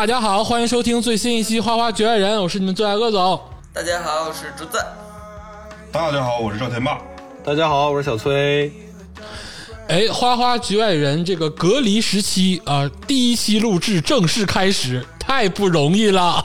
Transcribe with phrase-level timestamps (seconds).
[0.00, 3.38] 大家好，欢迎收听最新一期《花花局外人》，我是你们最爱鄂总。
[3.70, 4.78] 大家好，我是竹子。
[5.92, 6.98] 大家好，我是赵天霸。
[7.44, 8.72] 大家好，我是小崔。
[9.88, 16.42] 哎，花花局外人这个隔离时期啊，第一期录制正式开始，太不容易了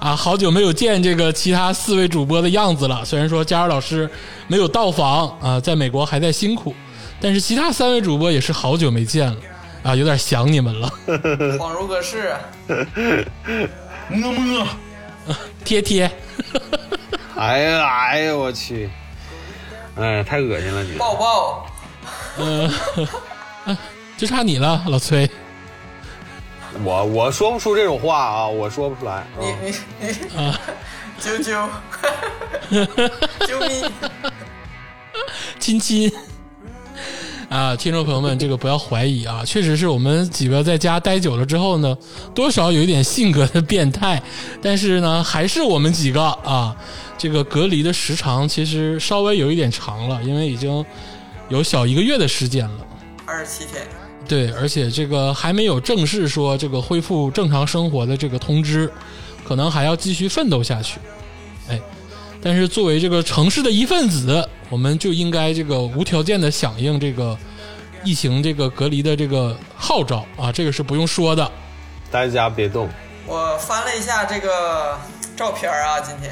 [0.00, 0.16] 啊！
[0.16, 3.04] 好久没有见这个其他四位主播的样子了。
[3.04, 4.10] 虽然说佳儿老师
[4.48, 6.74] 没有到访啊，在美国还在辛苦，
[7.20, 9.36] 但是其他三位主播也是好久没见了
[9.86, 10.92] 啊，有点想你们了。
[11.58, 12.34] 恍如隔世，
[14.10, 14.66] 么么，
[15.64, 16.10] 贴贴，
[17.36, 18.90] 哎呀哎呀，我去！
[19.94, 20.96] 哎，太恶心了你。
[20.98, 21.66] 抱抱。
[22.38, 22.68] 呃，
[24.18, 25.30] 就差你了，老崔。
[26.84, 29.24] 我我说不出这种话啊，我说不出来。
[29.38, 30.12] 你你你，
[31.20, 31.68] 啾啾，
[33.46, 33.90] 啾咪，
[35.60, 36.12] 亲亲。
[37.48, 41.96] 啊，听众朋友们，这个不要怀疑啊，确实是我们几个在家待久了之后呢，
[42.34, 44.20] 多少有一点性格的变态，
[44.60, 46.76] 但是呢，还是我们几个啊，
[47.16, 50.84] 这个隔离的时长其实稍微有一点长了，因为已经
[51.48, 52.86] 有小一个月的时间了。
[53.24, 53.86] 二十七天。
[54.28, 58.90] 对，而且这个还没有正式说这个恢复正常生活的这个通知，
[59.46, 60.98] 可能还要继续奋斗下去。
[61.68, 61.80] 哎，
[62.46, 67.36] 但是作为这个城市的一份子，我们就应该这个无条件的响应这个
[68.04, 71.44] 疫情这个隔离的这个号召啊，这个是不用说的。
[72.08, 72.88] 待在家别动。
[73.26, 74.96] 我翻了一下这个
[75.36, 76.30] 照片啊，今天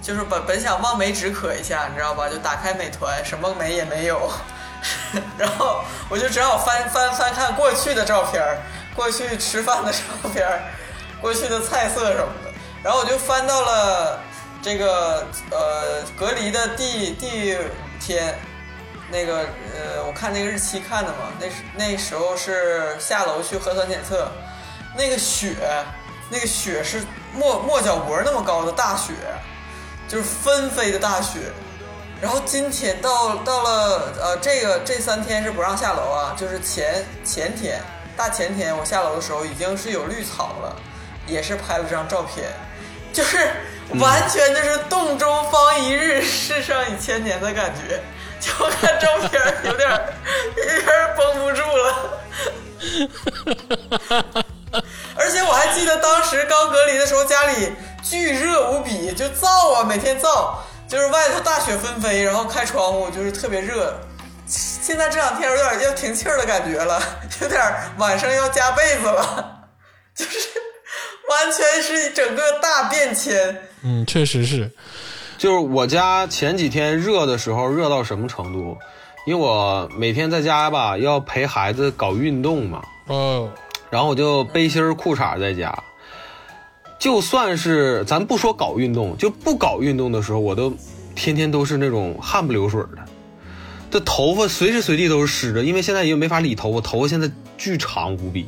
[0.00, 2.28] 就是本本想望梅止渴一下，你知道吧？
[2.28, 4.30] 就打开美团，什么梅也没有。
[5.36, 8.40] 然后我就只好翻翻翻看过去的照片
[8.94, 9.98] 过去吃饭的照
[10.32, 10.46] 片
[11.20, 12.52] 过去的菜色什么的。
[12.84, 14.20] 然后我就翻到了
[14.64, 17.54] 这个呃隔离的第第
[18.00, 18.34] 天，
[19.12, 19.40] 那个
[19.74, 24.26] 呃我看那个日期看的嘛，那那时候是下楼去核酸检测，
[24.96, 25.54] 那个雪，
[26.30, 27.04] 那个雪是
[27.34, 29.12] 没没脚脖那么高的大雪，
[30.08, 31.40] 就是纷飞的大雪。
[32.22, 37.82] 然后今天到到了呃，这个这三天是不让下楼啊，就是前前天
[38.16, 40.74] 大前天我下楼的时候已经是有绿草了，
[41.26, 42.48] 也是拍了张照片，
[43.12, 43.50] 就是
[44.00, 48.02] 完全就是洞中方一日，世上已千年的感觉。
[48.44, 49.88] 就看照片有点
[50.56, 50.86] 有点
[51.16, 52.20] 绷不住了，
[55.16, 57.72] 而且我还记得当时刚隔离的时候，家里
[58.02, 60.56] 巨热无比，就燥啊，每天燥。
[60.86, 63.98] 就是外头大雪纷飞，然后开窗户就是特别热。
[64.46, 67.00] 现在这两天有点要停气儿的感觉了，
[67.40, 67.58] 有点
[67.96, 69.60] 晚上要加被子了，
[70.14, 70.50] 就是
[71.30, 73.62] 完全是整个大变迁。
[73.82, 74.70] 嗯，确实是。
[75.36, 78.76] 就是我家前几天热的时候热到什么程度？
[79.26, 83.50] 因为我每天在家吧要陪孩子搞运动嘛，哦，
[83.90, 85.74] 然后我就背心儿裤衩在家。
[86.98, 90.72] 就算是咱不说搞运动，就不搞运动的时候，我都
[91.14, 92.98] 天天都是那种汗不流水的，
[93.90, 98.46] 这头发随时随地都是湿的，因为现在也没法理头发，头发现在巨长无比，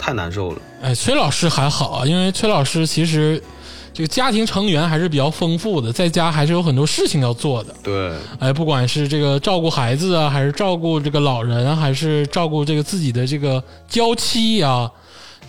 [0.00, 0.62] 太难受了。
[0.82, 3.40] 哎，崔老师还好啊，因为崔老师其实
[3.92, 7.74] 这个家庭成员还是比较丰富的，在家还是有很多事情要做的。
[7.82, 14.90] 对，哎，不管是这个照顾孩子啊，还是照顾这个老人啊，还是照顾这个自己的这个娇妻啊。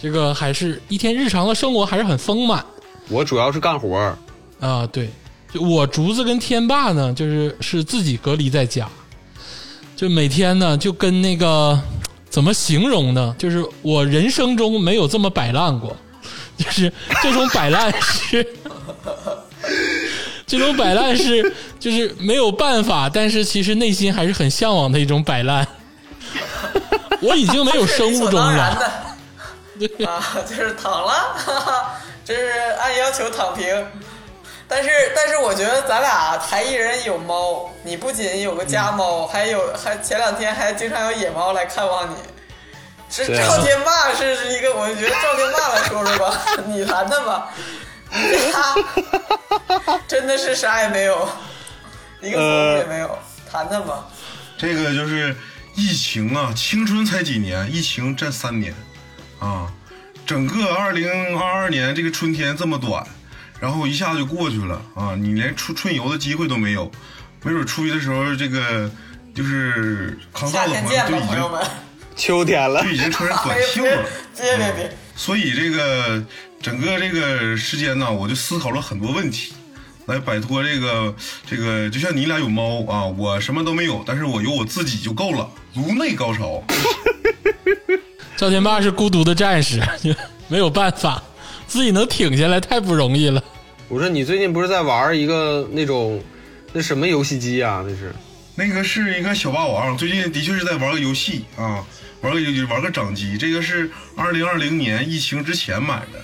[0.01, 2.65] 这个还是一天日常的生活还是很丰满。
[3.07, 4.17] 我主要是干活儿
[4.59, 5.07] 啊，对，
[5.53, 8.89] 就我竹子跟天霸呢，就是是自己隔离在家，
[9.95, 11.79] 就每天呢就跟那个
[12.31, 13.35] 怎么形容呢？
[13.37, 15.95] 就是我人生中没有这么摆烂过，
[16.57, 16.91] 就是
[17.21, 18.47] 这种摆烂是，
[20.47, 25.67] 这种摆烂是就是没有办法，但是其实内心还是很向往的一种摆烂。
[27.21, 28.63] 我已经没有生物钟了。
[30.05, 31.37] 啊，就是躺了，
[32.23, 32.47] 这是
[32.79, 33.65] 按要求躺平。
[34.71, 42.15] 但是，但是我觉得咱俩台一人有猫，你不仅有个家猫，还有还前两天还经常有野猫来看望你。
[43.09, 47.49] 是赵天霸是是一个，我觉得赵天霸来说说吧， 你谈谈吧。
[48.53, 51.27] 他真的是啥也没有，
[52.21, 53.19] 一个宠物也没有，
[53.51, 54.07] 谈谈吧。
[54.57, 55.35] 这个就是
[55.75, 58.73] 疫情啊，青春才几年，疫情占三年。
[59.39, 59.67] 啊，
[60.25, 63.05] 整个二零二二年这个春天这么短，
[63.61, 65.13] 然后一下子就过去了啊！
[65.15, 66.91] 你连出春游的机会都没有，
[67.43, 68.89] 没准出去的时候，这个
[69.35, 71.37] 就是康少的朋友就已经
[72.15, 74.03] 秋天了，就已经穿上短袖了。
[74.35, 74.97] 别别别！
[75.15, 76.23] 所以这个
[76.59, 79.53] 整个这个时间呢，我就思考了很多问题，
[80.07, 81.13] 来摆脱这个
[81.45, 86.63] 这个，就像你俩有猫啊，我什么都没有，但是我有我自己就够了，颅内高潮。
[88.35, 89.79] 赵天霸是孤独的战士，
[90.49, 91.21] 没有办法，
[91.71, 93.41] 自己能挺下来太不容易了。
[93.87, 96.21] 我说你最近不是在玩一个那种
[96.73, 97.81] 那什么游戏机啊？
[97.87, 98.13] 那是
[98.55, 101.81] 那个是一个小霸王，最近的确是在玩个游戏啊，
[102.19, 103.37] 玩个游玩个掌机。
[103.37, 106.19] 这个是二零二零年疫情之前买的。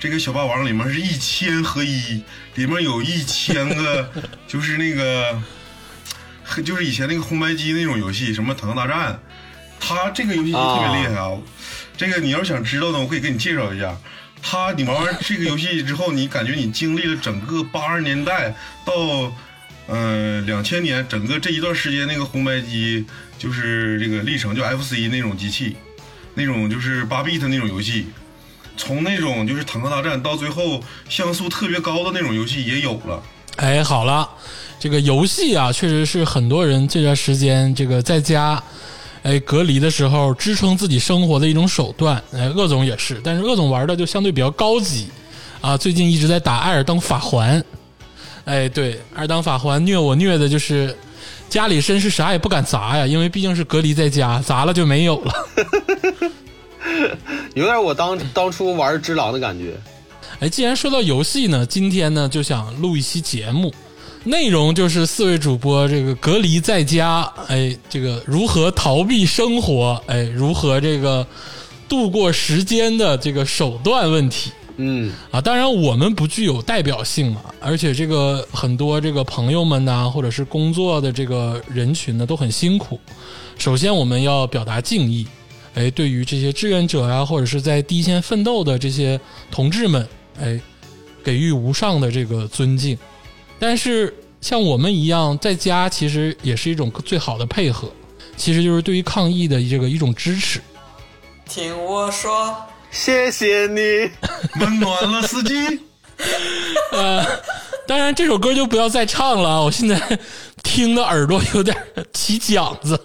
[0.00, 2.22] 这个小霸王里面是一千合一，
[2.54, 4.10] 里面有一千个，
[4.48, 5.42] 就是那个，
[6.64, 9.12] 就是以前那个红白机那种游戏，什么《坦克大战》。
[9.78, 11.36] 它这个游戏机特别厉害啊！
[11.98, 13.94] 这个你要想知道呢，我可以给你介绍一下。
[14.42, 18.54] 它你玩完这个游戏之后，你感觉你经历了整个八十年代
[18.84, 19.32] 到。
[19.88, 23.06] 嗯，两千年整个这一段时间，那个红白机
[23.38, 25.76] 就是这个历程，就 FC 那种机器，
[26.34, 28.08] 那种就是八 bit 那种游戏，
[28.76, 33.22] 从那种就是坦克大战到最后像素特别高的那种游戏也有了。
[33.58, 34.28] 哎，好了，
[34.80, 38.60] 这个游戏啊，确实是很多人这段时间这个在家
[39.26, 42.22] 哎隔离的时候支撑自己生活的一种手段。
[42.32, 45.08] 哎，鄂总也是，但是鄂总玩的就相对比较高级
[45.60, 47.60] 啊，最近一直在打《艾尔登法环》。
[48.44, 50.96] 哎，对，艾尔登法环虐我虐的就是
[51.48, 55.34] 家里身是啥也不敢砸呀，因为毕竟是隔离在家，砸了就没有了。
[57.54, 59.74] 有点我当当初玩只狼的感觉。
[60.38, 63.74] 哎，既然说到游戏呢，今天呢就想录一期节目，
[64.26, 71.24] 内容就是四位主播这个隔离在家，哎，这个如何逃避生活，哎，如何这个
[71.88, 74.50] 度过时间的这个手段问题。
[74.78, 82.98] 嗯啊，当然我们不具有代表性嘛，而且这个很多这个朋友们呐，或者是工作的这个人群呢，都很辛苦。
[83.56, 85.24] 首先我们要表达敬意，
[85.74, 89.18] 哎，对于这些志愿者呀，或者是在第一线奋斗的这些
[89.52, 90.04] 同志们，
[90.40, 90.60] 哎，
[91.22, 92.98] 给予无上的这个尊敬。
[93.58, 97.90] 但是像我们一样在家，其实也是一种最好的配合，
[98.36, 100.60] 其实就是对于抗疫的这个一种支持。
[101.48, 102.56] 听我说。
[102.88, 104.10] 谢谢你，
[104.58, 105.54] 温暖了四季。
[106.92, 107.26] 呃，
[107.86, 110.00] 当然这首歌就不要再唱了，我现在
[110.62, 111.76] 听的耳朵有点
[112.14, 112.98] 起茧子。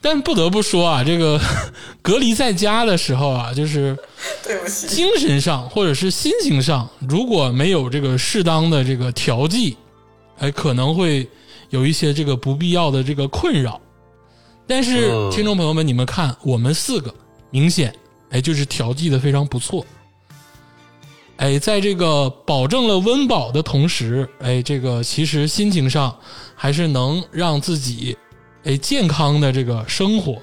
[0.00, 1.40] 但不得不说啊，这个
[2.02, 3.96] 隔离在家的时候啊，就是
[4.44, 9.76] 对不起，精神上或者是心情上，如果没有这个适当的这个调剂，
[10.38, 11.28] 哎，可能会
[11.70, 13.80] 有一些这个不必要的这个困扰。
[14.66, 17.14] 但是听众朋友们，你们看，我们四个
[17.50, 17.94] 明显。
[18.30, 19.86] 哎，就是调剂的非常不错。
[21.36, 26.14] 哎，在这个保证了温饱的同时，哎，这个其实心情上
[26.54, 28.14] 还是能让自己
[28.68, 30.36] 哎健康的这个生活。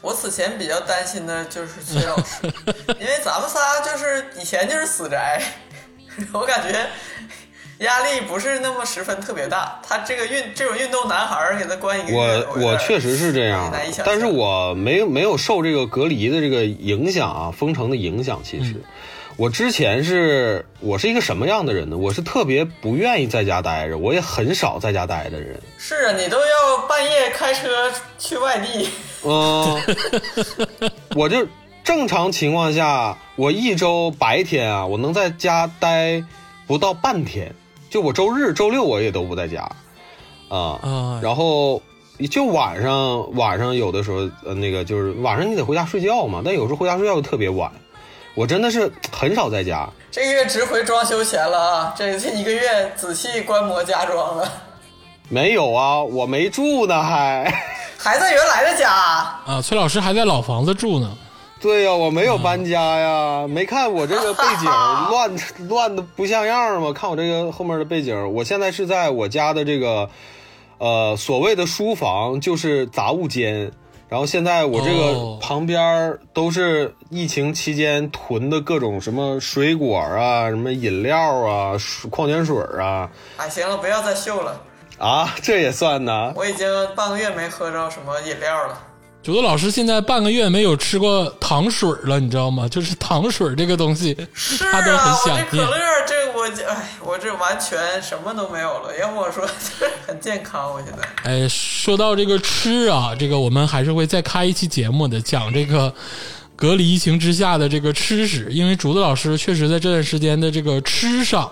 [0.00, 2.46] 我此前比较担心的就是崔老师，
[3.00, 5.42] 因为咱们仨就是以前就是死宅，
[6.32, 6.86] 我感觉
[7.78, 9.80] 压力不是那么十分特别大。
[9.82, 12.16] 他这个运这种运动男孩给他关一个月，
[12.54, 13.72] 我我确实是这样，
[14.04, 18.40] 但是我没没有受这个隔离的这个影响啊，封城的影响。
[18.44, 18.76] 其实
[19.36, 21.96] 我之前是我是一个什么样的人呢？
[21.96, 25.60] 我是特别不愿意在家待着，我也很少在家待的人。
[25.78, 28.88] 是啊，你都要半夜开车去外地。
[29.24, 29.80] 嗯，
[31.16, 31.46] 我就
[31.82, 36.22] 正常情况下，我一周白天啊，我能在家待
[36.66, 37.54] 不到半天。
[37.90, 39.70] 就我周日、周六我也都不在家，
[40.48, 41.82] 啊，然后
[42.30, 47.70] 就晚上晚上有的时候，呃，那个就是晚上你得回家睡觉嘛，但有时候回家睡觉又特别晚，
[48.34, 49.88] 我真的是很少在家。
[50.10, 51.94] 这个月值回装修钱了啊！
[51.96, 54.50] 这这一个月仔细观摩家装了。
[55.28, 57.44] 没有啊，我没住呢，还
[57.98, 59.60] 还在原来的家啊。
[59.62, 61.16] 崔老师还在老房子住呢。
[61.60, 64.64] 对呀，我没有搬家呀，没看我这个背景
[65.10, 65.30] 乱
[65.68, 66.92] 乱的不像样吗？
[66.92, 70.10] 看我这个后面的背景，我现在是在我家的这个，
[70.78, 73.70] 呃，所谓的书房，就是杂物间。
[74.12, 81.72] 然后现在我这个旁边都是疫情期间囤的各种什么水果啊，什么饮料啊，
[82.10, 83.10] 矿泉水啊。
[83.38, 84.60] 哎，行了，不要再秀了。
[84.98, 86.30] 啊，这也算呢？
[86.36, 88.78] 我已经半个月没喝着什么饮料了。
[89.22, 92.66] 九子老师现在半个月没有吃过糖水了，你知道吗？
[92.68, 94.12] 就是糖水这个东西，
[94.72, 95.46] 他都很想念。
[95.46, 98.98] 可乐，这我哎，我这完全什么都没有了。
[98.98, 99.48] 要不我说
[100.04, 101.08] 很健康，我现在。
[101.22, 105.94] 哎，说到这个吃啊，这个我们还是会再开一期节目的，讲这个
[106.56, 111.48] 隔离疫情之下的这个吃食，因为竹子老师确实在这段时间的这个吃上，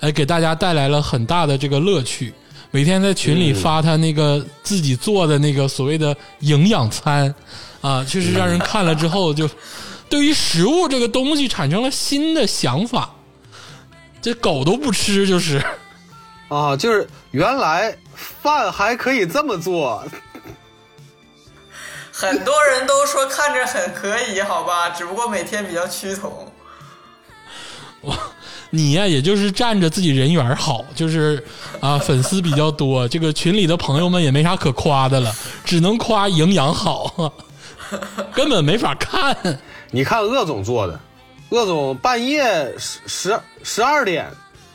[0.00, 2.34] 哎，给大家带来了很大的这个乐趣。
[2.72, 7.32] 每天在群里发他那个自己做的那个所谓的营养餐，
[7.82, 9.48] 啊，确实让人看了之后就
[10.08, 13.10] 对于食物这个东西产生了新的想法。
[14.22, 15.62] 这狗都不吃，就是
[16.48, 20.02] 啊，就是原来饭还可以这么做，
[22.12, 26.50] 很多人都说看着很可以，好吧，只不过每天比较趋同。
[28.74, 31.44] 你呀、也就是占着自己人缘好，就是
[31.78, 35.30] 啊，粉丝比较多，这个群里的朋友们也没啥可夸的了，
[35.62, 37.34] 只能夸营养好，
[38.32, 39.36] 根本没法看。
[39.90, 40.98] 你看鄂总做的，
[41.50, 44.30] 鄂总半夜十十十二点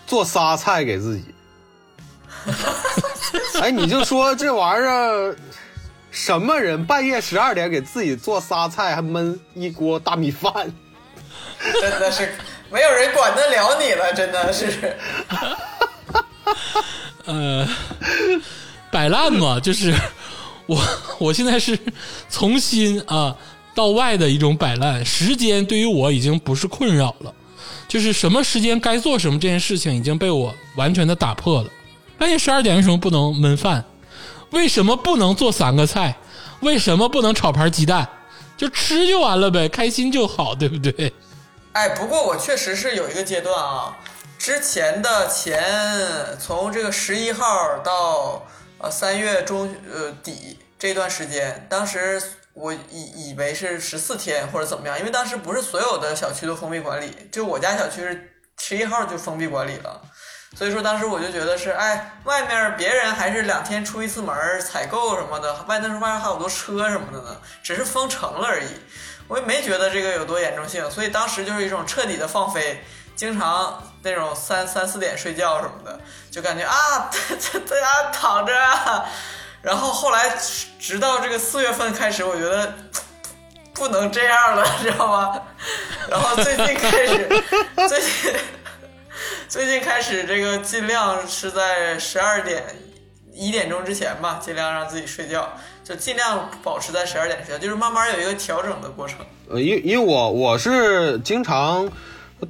[0.06, 1.26] 做仨菜给自己。
[3.60, 5.36] 哎，你就说这玩意儿，
[6.12, 10.72] 什么人半夜十二点给自己做仨菜，还焖一锅大米饭？
[11.82, 12.36] 真的是
[12.72, 14.98] 没有人管得了你了，真的是。
[17.26, 17.68] 呃，
[18.92, 19.94] 摆烂嘛，就是
[20.66, 20.82] 我
[21.20, 21.78] 我现在是
[22.30, 23.36] 从心啊
[23.76, 27.34] 到外的一种摆烂，时间对于我已经不是困扰了，
[27.88, 31.70] 就是什么时间该做什么这件事情已经被我完全的打破了。
[32.18, 33.84] 半夜十二点为什么不能焖饭？
[34.52, 36.16] 为什么不能做三个菜？
[36.62, 38.08] 为什么不能炒盘鸡蛋？
[38.56, 41.14] 就吃就完了呗，开心就好，对不对？
[41.78, 43.96] 哎，不过我确实是有一个阶段啊，
[44.40, 45.64] 之前的前
[46.40, 48.48] 从这个十一号到
[48.80, 52.20] 呃三月中呃底这段时间，当时
[52.54, 60.02] 我以以为是十四天或者怎么样，因为当时不是所有的小区都封闭管理，就我家小区是十一号就封闭管理了。
[60.56, 68.70] 所以说当时我就觉得是，哎，外面别人还是两天出一次门采购什么的，外那时候外面还有好多车什么的呢，只是封城了而已。
[69.28, 72.84] 我也没觉得这个有多严重性，所以当时就是一种彻底的放飞，
[73.16, 76.00] 经常那种三三四点睡觉什么的，
[76.32, 79.06] 就感觉啊，在在家躺着啊。
[79.62, 80.38] 然后后来
[80.80, 82.74] 直到这个四月份开始，我觉得
[83.74, 85.42] 不能这样了， 知道吗？
[86.10, 87.44] 然后最近开始，
[87.90, 88.36] 最近
[89.50, 92.64] 最近开始这个尽量是在十二点
[93.38, 95.48] 一点钟之前吧，尽量让自己睡觉，
[95.84, 99.20] 就尽量保持在十二点睡觉，就是慢慢有一个调整的过程。
[99.50, 101.90] 呃，因因为我我是经常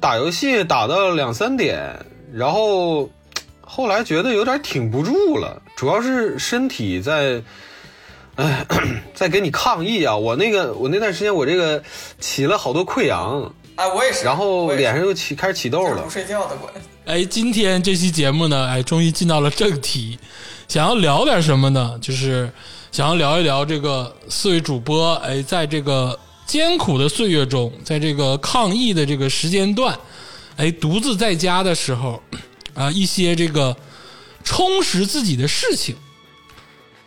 [0.00, 1.94] 打游戏打到两三点，
[2.32, 3.08] 然后
[3.60, 7.42] 后来觉得有点挺不住了，主要是身体在，
[8.36, 8.66] 哎，
[9.14, 10.16] 在给你抗议啊！
[10.16, 11.82] 我那个我那段时间我这个
[12.18, 16.10] 起了好多溃疡，哎，我也是，然后脸上又起开始起痘了不。
[16.10, 16.88] 睡觉的关系。
[17.04, 20.18] 哎，今天这期节目呢，哎，终于进到了正题，
[20.68, 21.98] 想要聊点什么呢？
[22.00, 22.52] 就是
[22.92, 29.98] 想要聊一聊这个四位主播，哎，在这个艰苦的岁月中，在这个抗疫的这个时间段，
[30.56, 32.22] 哎，独自在家的时候，
[32.74, 33.74] 啊，一些这个
[34.44, 35.96] 充实自己的事情。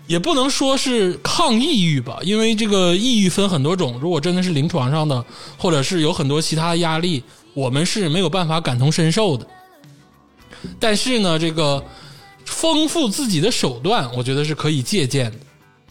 [0.08, 3.98] 也不能说是抗抑郁吧，因为这个抑郁分很多种。
[4.02, 5.24] 如果真的是临床上的，
[5.58, 9.48] 或者是有很多其他压力，我们是没有办法感同身受的。
[10.80, 11.82] 但是呢，这个
[12.52, 15.38] 丰富自己的手段，我觉得是可以借鉴的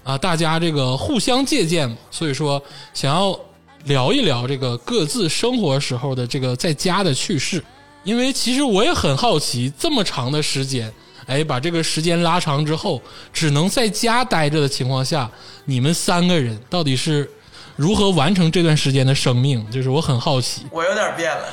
[0.05, 1.97] 啊，大家这个互相借鉴嘛。
[2.11, 2.63] 所以说，
[2.95, 3.37] 想要
[3.85, 7.65] 聊一聊这个各自生活时候的这个在家的趣事，
[8.05, 10.93] 因为其实我也很好奇，这么长的时间，
[11.27, 13.01] 哎，把这个时间拉长之后，
[13.33, 15.29] 只能在家待着的情况下，
[15.65, 17.29] 你们三个人到底是
[17.75, 19.69] 如何完成这段时间的生命？
[19.71, 20.67] 就是我很好奇。
[20.71, 21.45] 我有点变了，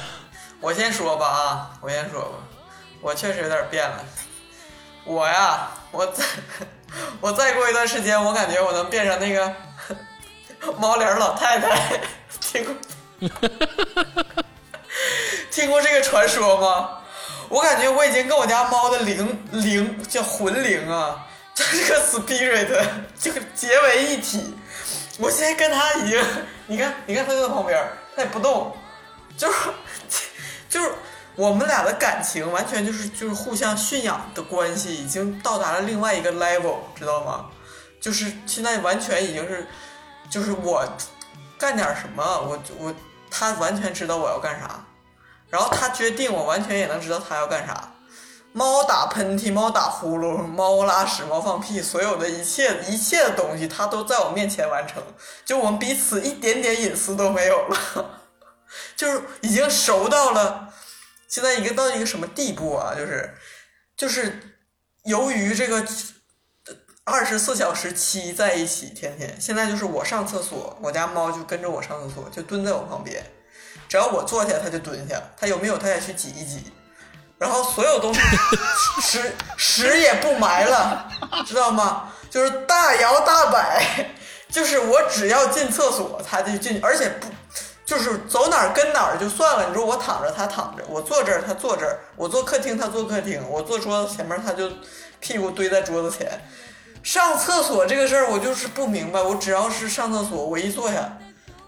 [0.59, 2.29] 我先说吧啊，我先说吧，
[3.01, 4.03] 我确实有点变了。
[5.07, 6.23] 我呀，我再
[7.21, 9.55] 我再过一段时间，我感觉我能变成那个
[10.77, 12.01] 猫脸老太太，
[12.41, 12.75] 听过
[15.49, 16.99] 听过这个传说吗？
[17.47, 22.67] 我感觉我已经跟我家猫的灵灵叫魂灵啊，就这个 spirit
[23.17, 24.53] 就结为一体。
[25.17, 26.21] 我现在跟它已经，
[26.65, 27.81] 你看，你看它就在旁边，
[28.13, 28.75] 它也不动，
[29.37, 29.57] 就是
[30.69, 30.91] 就是
[31.37, 37.45] 我们俩的感情完全就是就是互相驯养的关系，已经到达了另外一个 level，知道吗？
[38.01, 39.67] 就是现在完全已经是，
[40.29, 40.83] 就是我
[41.57, 42.93] 干点什么，我我
[43.29, 44.83] 他完全知道我要干啥，
[45.49, 47.93] 然后他决定，我完全也能知道他要干啥。
[48.53, 55.03] 猫打喷嚏，猫打呼噜，猫拉屎，猫放屁，所有的一切一切的东西，它都在我面前完成，
[55.45, 58.21] 就我们彼此一点点隐私都没有了，
[58.97, 60.69] 就是已经熟到了，
[61.27, 62.93] 现在已经到一个什么地步啊？
[62.95, 63.33] 就是
[63.95, 64.39] 就是
[65.03, 65.85] 由于这个
[67.03, 73.23] 二十四小时七在一起，天天现在就是我上厕所，我家猫就跟着我上厕所，就蹲在我旁边，
[73.87, 76.71] 只要我坐下，它就蹲下，它有没有它也去挤一挤。
[77.37, 78.19] 然后所有东西
[79.01, 81.07] 屎 屎也不埋了，
[81.45, 82.11] 知道吗？
[82.31, 84.09] 就是大摇大摆，
[84.49, 87.27] 就是我只要进厕所，它就进，而且不
[87.87, 89.65] 就是走哪儿跟哪儿就算了。
[89.69, 94.69] 你说我躺着，他躺着；我坐这儿，他坐这儿；我坐客厅，他坐客厅；我坐桌子前面，他就
[95.21, 96.29] 屁股堆在桌子前。
[97.01, 99.21] 上厕所这个事儿，我就是不明白。
[99.21, 101.17] 我只要是上厕所，我一坐下，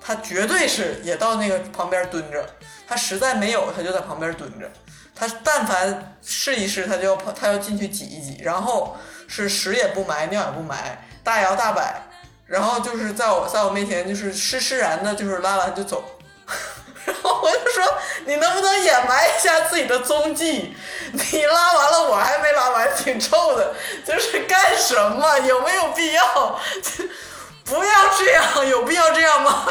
[0.02, 2.46] 他绝对是也到那个旁边蹲着。
[2.86, 4.70] 他实在没有，他就在旁边蹲着。
[5.16, 12.02] 他但凡试一试，他就要跑，他要进去挤一挤，然后是屎也不埋，尿也不埋，大摇大摆，
[12.50, 16.04] 然后就是在我在我面前就是施施然的，就是拉完就走。
[17.06, 17.84] 然后我就说，
[18.26, 20.74] 你能不能掩埋一下自己的踪迹？
[21.12, 23.74] 你拉完了，我还没拉完，挺臭的，
[24.06, 25.38] 就是干什么？
[25.40, 26.60] 有没有必要？
[27.66, 29.68] 不要这样，有必要这样吗？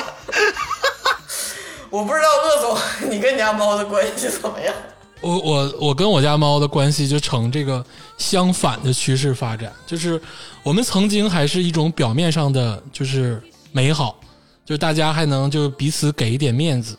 [1.91, 2.79] 我不知道鄂总，
[3.11, 4.75] 你跟你家猫的关系怎么样？
[5.21, 7.85] 我我我跟我家猫的关系就呈这个
[8.19, 10.21] 相反的趋势发展，就是
[10.69, 14.21] 我们曾经还是一种表面上的就是美好，
[14.67, 16.95] 就是大家还能就彼此给一点面子。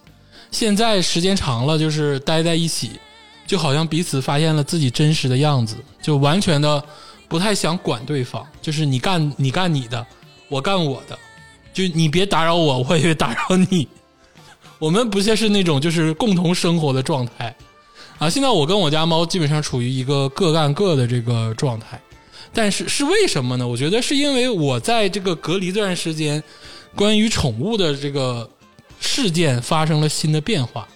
[0.50, 2.94] 现在时间长了，就是待在一起，
[3.46, 6.84] 就好像彼此发现了自己真实的样子，就完全的
[7.28, 10.04] 不太想管对方，就是你干你干你的，
[10.48, 11.16] 我干我的，
[11.72, 13.88] 就你别打扰我，我也打扰你。
[14.80, 17.56] 我们不像是那种就是共同生活的状态。
[18.18, 22.02] 啊，现在我跟我家猫基本上处于一个各干各的这个状态，
[22.54, 23.68] 但是是为什么呢？
[23.68, 26.44] 我觉得是因为我在这个隔离这段时间，
[26.96, 28.50] 关于宠物的这个
[29.00, 30.88] 事件发生了新的变化。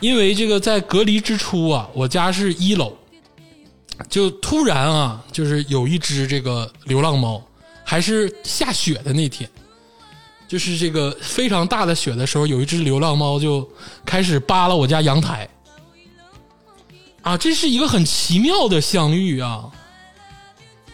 [0.00, 2.96] 因为这个在隔离之初啊，我家是一楼，
[4.08, 7.40] 就突然啊，就是有一只这个流浪猫，
[7.84, 9.48] 还是下雪的那天，
[10.48, 13.70] 就是这个非常大的雪的时候，有一只流浪猫就
[14.04, 15.48] 开始扒拉我家阳台。
[17.20, 19.70] 啊，这是一个很奇妙的相遇啊！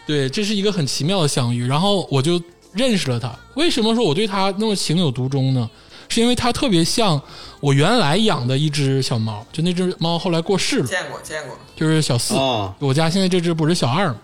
[0.09, 2.41] 对，这是一个很奇妙的相遇，然后我就
[2.73, 3.31] 认识了他。
[3.53, 5.69] 为什么说我对他那么情有独钟呢？
[6.07, 7.21] 是因为它特别像
[7.59, 12.33] 我原来养的一只小猫，就那只猫后来过世了，见过见过，就是小四。
[12.33, 14.15] 哦我家现在这只不是小二吗？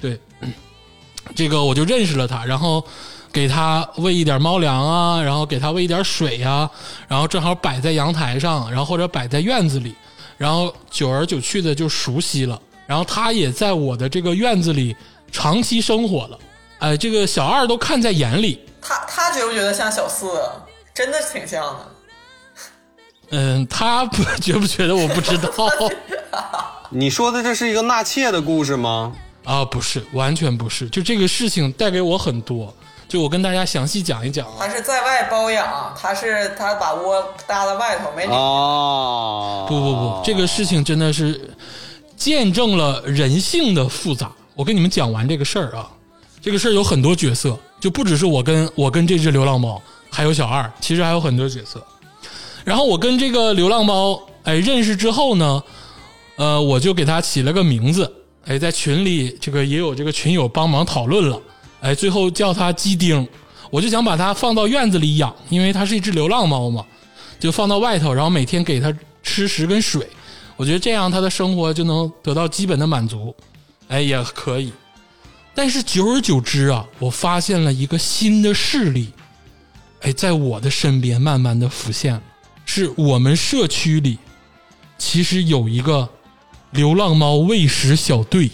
[0.00, 0.18] 对，
[1.34, 2.82] 这个我就认识了它，然后
[3.30, 6.70] 给它喂一点猫粮啊，然后给它喂一点水呀、
[7.06, 9.94] 然后正好摆在阳台上，然后或者摆在院子里，
[10.38, 14.96] 然后久而久去的就熟悉了，然后他也在我的这个院子里
[15.30, 16.38] 长期生活了，
[16.78, 20.52] 哎，这个小二都看在眼里，他他觉不觉得像小四啊？
[20.94, 21.86] 真的挺像的。
[23.30, 25.50] 嗯，他不觉不觉得我不知道
[26.88, 29.12] 你说的这是一个纳妾的故事吗？
[29.44, 32.74] 啊，不是，完全不是，就这个事情带给我很多，
[33.06, 34.54] 就我跟大家详细讲一讲啊。
[34.58, 38.32] 他是在外包养，他是他把窝搭在外头，没理。
[38.32, 41.54] 哦，不不不，这个事情真的是
[42.18, 44.30] 见证了人性的复杂。
[44.54, 45.88] 我跟你们讲完这个事儿啊，
[46.42, 51.80] 这个事儿有很多角色，就不只是我跟我跟这只流浪猫，还有小二，其实还有很多角色。
[52.64, 55.62] 然后我跟这个流浪猫哎认识之后呢，
[56.36, 58.12] 呃，我就给它起了个名字，
[58.46, 61.40] 哎，在群里这个也有这个群友帮忙讨论了，
[61.80, 63.26] 哎，最后叫它鸡丁，
[63.70, 66.84] 我就想把它放到院子里养，因为它是一只流浪猫嘛，
[67.38, 70.06] 就放到外头，然后每天给它吃食跟水，
[70.58, 73.34] 我觉得这样他的生活就能得到基本的满足，
[73.86, 74.72] 哎，也可以。
[75.54, 79.12] 但是久而久之啊，我发现了一个新的势力，
[80.00, 82.22] 哎，在我的身边慢慢的浮现了，
[82.66, 84.18] 是我们社区里
[84.98, 86.08] 其实有一个
[86.72, 88.50] 流浪猫喂食小队，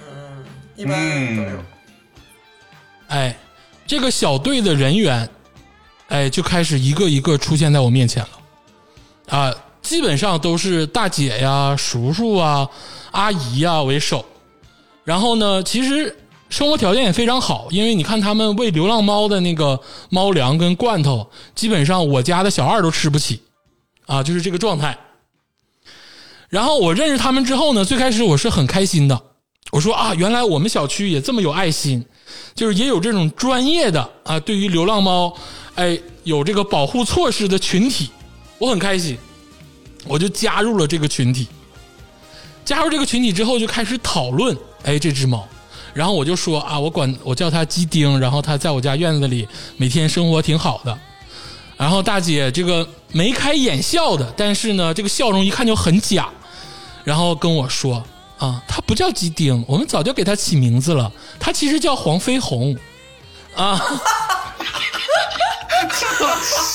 [0.00, 1.64] 嗯一般都有。
[3.08, 3.38] 哎，
[3.86, 5.28] 这个小队的人员，
[6.08, 9.54] 哎，就开始一个一个出现在我面前了，啊，
[9.86, 12.68] 基本上都是大姐呀、叔叔啊、
[13.12, 14.26] 阿姨呀为首。
[15.04, 16.16] 然后呢，其实
[16.48, 23.40] 生活条件也非常好，因为你看他们喂流浪猫的那个猫粮跟罐头，基本上我家的小二都吃不起，
[24.06, 24.98] 啊，就是这个状态。
[26.48, 29.20] 然后我认识他们之后呢，最开始我是很开心的，
[29.70, 32.04] 我说啊，原来我们小区也这么有爱心，
[32.56, 35.32] 就是也有这种专业的啊，对于流浪猫，
[35.76, 38.10] 哎，有这个保护措施的群体，
[38.58, 39.16] 我很开心，
[40.08, 41.48] 我就加入了这个群体。
[42.64, 45.46] 加入这个群体之后，就开始讨论，哎，这只猫。
[45.94, 50.98] 然后我就说啊，我管我叫它鸡丁，然后它在我家院子里每天生活挺好的。
[51.76, 56.28] 然后大姐这个眉开眼笑的，但是呢，这个笑容一看就很假。
[57.04, 58.02] 然后跟我说
[58.38, 62.76] 啊，它不叫鸡丁，我们早就给它起名字了，它其实叫黄飞鸿。
[63.54, 63.80] 啊，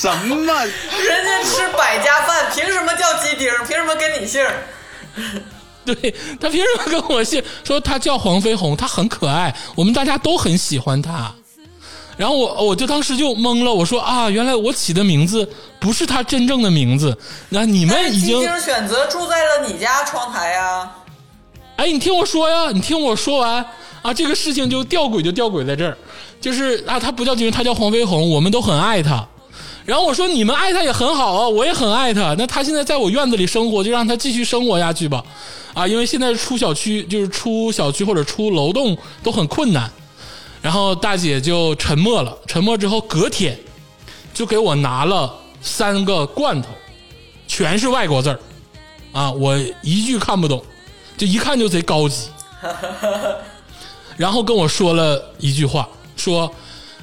[0.00, 0.36] 什么？
[0.36, 3.48] 人家吃百家饭，凭什么叫鸡丁？
[3.66, 4.44] 凭什么跟你姓？
[5.84, 7.42] 对他凭什么跟我姓？
[7.64, 11.32] 说他叫黄飞鸿，他很可爱，我们大家都很喜欢他。
[12.16, 15.48] 然后我我就当时就懵了，我说啊，原来我起的名字
[15.80, 17.16] 不是他真正的名字。
[17.48, 20.90] 那你们已经丁选择住在了你家窗台呀、
[21.76, 23.64] 哎，你听我说呀，你听我说完，
[24.02, 25.96] 啊，这个事情就吊诡就吊诡在这儿，
[26.42, 29.26] 就是啊，他不叫金他叫黄飞鸿，我们都很爱他。
[29.86, 32.34] 然后我说你们爱他也很好啊，我也很爱他。
[32.36, 35.24] 那他现在在我院子里生活，就让他继续生活下去吧。
[35.72, 39.90] 啊，因为现在出小区就是出小区或者出楼栋都很困难。
[40.60, 43.58] 然后大姐就沉默了，沉默之后隔天
[44.34, 46.68] 就给我拿了三个罐头，
[47.48, 48.38] 全是外国字儿，
[49.12, 50.62] 啊，我一句看不懂，
[51.16, 52.28] 就一看就贼高级。
[54.16, 56.52] 然后跟我说了一句话，说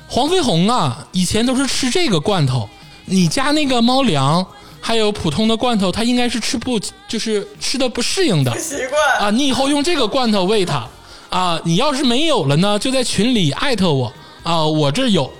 [0.08, 2.67] 黄飞鸿啊，以前都是吃这个罐头，
[3.06, 4.45] 你家那个猫粮
[4.82, 10.88] 还有普通的罐头，它应该是吃不就是吃的不适应的不习惯啊，你以后用这个罐头喂它
[11.30, 14.12] 啊，你要是没有了呢，就在群里艾特我
[14.43, 15.32] 啊，我这有。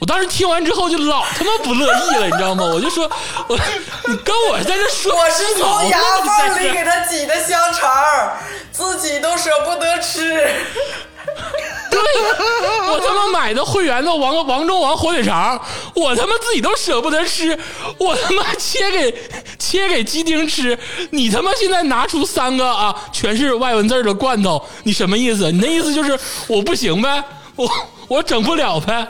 [0.00, 2.64] 我当时听完之后就老他妈不乐意了，你知道吗？
[2.64, 3.08] 我就说，
[3.48, 3.56] 我
[4.08, 7.90] 你跟我在这说我是从牙缝里给他挤的香肠，
[8.70, 10.46] 自己都舍不得吃。
[11.90, 12.00] 对，
[12.90, 15.60] 我他妈买的会员的王王中王火腿肠，
[15.94, 17.56] 我他妈自己都舍不得吃，
[17.98, 19.14] 我他妈切给
[19.58, 20.76] 切给鸡丁吃，
[21.10, 25.50] 你他妈现在拿出三个啊，全是外文字的罐头，你什么意思？
[25.52, 27.22] 你那意思就是我不行呗，
[27.54, 27.70] 我
[28.08, 29.06] 我整不了呗。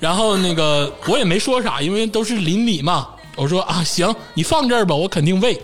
[0.00, 3.08] 然后那个我也没说啥，因为都是邻里嘛。
[3.36, 5.60] 我说啊，行，你放这儿吧，我肯定喂。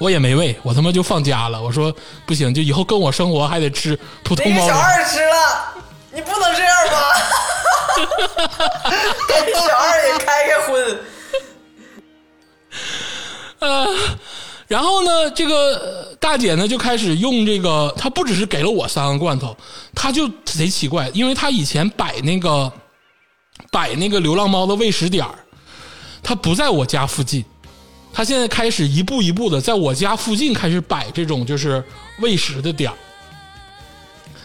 [0.00, 1.62] 我也没喂，我他妈就放家了。
[1.62, 5.74] 我说不行，就以后跟我生活还得吃普通猫小二吃了，
[6.10, 7.12] 你不能这样吧？
[9.28, 10.98] 给小二也开开荤。
[13.58, 13.86] 呃，
[14.66, 19.54] 然后呢，这个呃大姐呢就开始用这个，她不只是给了我三个罐头，
[19.94, 22.72] 她就贼奇怪，因为她以前摆那个
[23.70, 25.34] 摆那个流浪猫的喂食点儿，
[26.22, 27.44] 她不在我家附近，
[28.12, 31.82] 她现在开始一步一步的在我家附近开始摆这种就是
[32.18, 32.96] 喂食的点儿。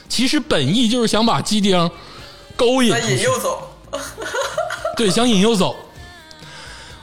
[0.08, 1.90] 其实本意就是想把鸡丁
[2.56, 3.70] 勾引引诱走，
[4.96, 5.76] 对，想引诱走。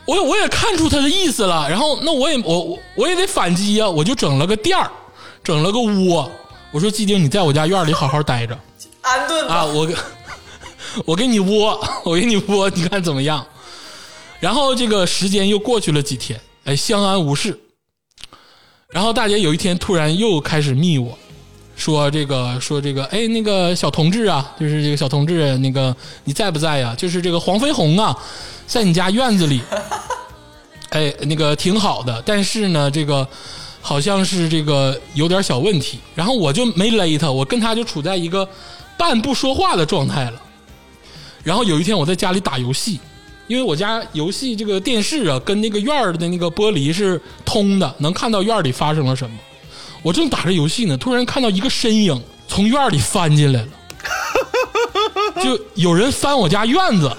[0.05, 4.91] 我我也看出他的意思了，然后那我也我我我也得反击呀、我就整了个垫儿，
[5.45, 6.31] 整了个窝。
[6.71, 8.59] 我说鸡丁，你在我家院里好好待着
[9.03, 9.47] 安顿。
[9.49, 9.95] 啊，我给
[11.05, 13.47] 我给你窝， 我给你窝，你看怎么样？
[14.41, 17.59] 然后这个时间又过去了几天，哎，相安无事。
[18.89, 21.19] 然后大姐有一天突然又开始密我，
[21.77, 26.95] 说这个说这个，哎，那个小同志啊，就是这个小同志，那个你在不在呀？
[26.97, 28.17] 就是这个黄飞鸿啊，
[28.67, 29.63] 在你家院子里，
[30.91, 33.27] 哎，那个挺好的，但是呢，这个
[33.81, 35.99] 好像是这个有点小问题。
[36.15, 38.47] 然后我就没勒他，我跟他就处在一个
[38.99, 40.43] 半不说话的状态了。
[41.43, 43.01] 然后有一天我在家里打游戏，
[43.53, 49.37] 因为我家游戏这个电视啊，跟那个院儿的那个玻璃是通的，能看到院儿里发生了什么。
[50.03, 53.69] 我正打着游戏呢，突然看到一个身影从院儿里翻进来了，
[55.45, 57.15] 就有人翻我家院子。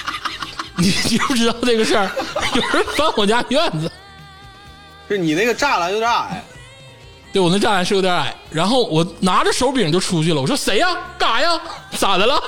[0.80, 2.10] 你知不知道这个事儿？
[2.54, 3.92] 有人翻我家院子，
[5.10, 6.42] 是你那个栅栏有点矮，
[7.34, 10.40] 对我那栅栏是有点矮，然后我拿着手柄就出去了。
[10.40, 10.96] 我说谁呀？
[11.18, 11.60] 干啥呀？
[11.98, 12.42] 咋的了？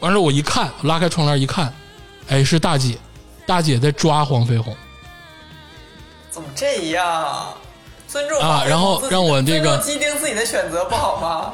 [0.00, 1.72] 完事儿我一看，拉开窗帘一看，
[2.28, 2.96] 哎，是大姐，
[3.46, 4.74] 大姐在抓黄飞鸿。
[6.30, 7.54] 怎么这样？
[8.06, 11.52] 尊重啊然后让我这个尊重鸡丁自己的选择不好吗？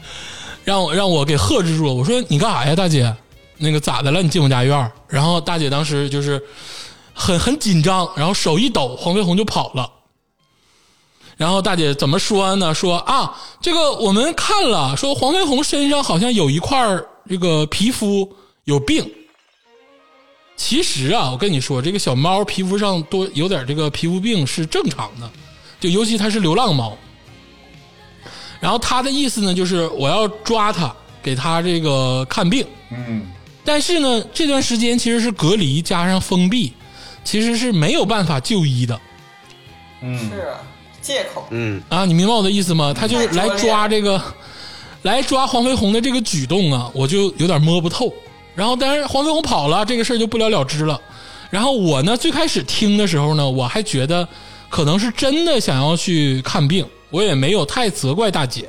[0.64, 1.92] 让我让我给喝止住了。
[1.92, 3.14] 我说你干啥呀，大姐？
[3.58, 4.22] 那个咋的了？
[4.22, 6.42] 你进我家院儿然后大姐当时就是
[7.12, 9.90] 很很紧张，然后手一抖，黄飞鸿就跑了。
[11.36, 12.74] 然后大姐怎么说呢？
[12.74, 19.10] 说啊，这个我们看了，说黄飞鸿身上好像有一块这个皮肤有病。
[20.62, 25.28] 其实啊，我跟你说，这个小猫皮肤上多有点这个皮肤病是正常的，
[25.80, 26.96] 就尤其它是流浪猫。
[28.60, 32.64] 然后他的意思呢，就是我要抓它，给它这个看病。
[32.90, 33.26] 嗯，
[33.64, 36.74] 但是呢，这段时间其实是隔离加上封闭，
[37.24, 39.00] 其实是没有办法就医的
[40.02, 40.60] 嗯，是啊
[41.00, 41.46] 借口。
[41.50, 42.04] 嗯，啊！
[42.04, 42.92] 你明白我的意思吗？
[42.92, 44.22] 他就是来抓这个，
[45.02, 48.12] 来抓黄飞鸿的这个举动啊，我就有点摸不透。
[48.60, 51.00] 然后，但是黄飞鸿跑了，这个事儿就不了了之了。
[51.48, 54.28] 然后我呢，最开始听的时候呢，我还觉得
[54.68, 58.68] 可能是真的想要去看病，我也没有太责怪大姐。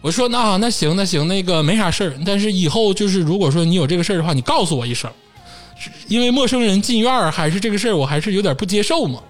[0.00, 5.10] 我说那那行那行，那个没啥事儿，但是以后就是如果说你有这个事儿的话，你告诉我一声，
[6.06, 9.20] 因为陌生人进院儿还是这个事儿，我还是有点不接受嘛。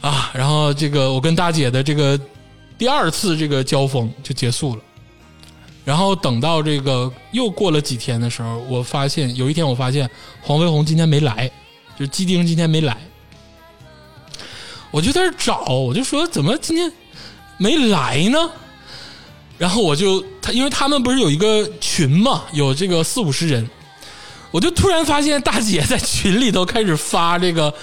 [0.00, 2.16] 啊，然后这个我跟大姐的这个
[2.78, 4.82] 第二次这个交锋就结束了。
[5.90, 10.08] 然后等到这个又过了几天的时候，我发现有一天我发现
[10.40, 11.50] 黄飞鸿今天没来，
[11.98, 12.96] 就是鸡丁今天没来，
[14.92, 16.92] 我就在这找，我就说怎么今天
[17.58, 18.38] 没来呢？
[19.58, 23.68] 然后我就他，因为他们不是有一个群嘛，有这个四五十人，
[24.52, 27.74] 我就突然发现大姐在群里头开始发这个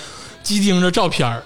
[0.42, 1.44] 鸡丁的照片儿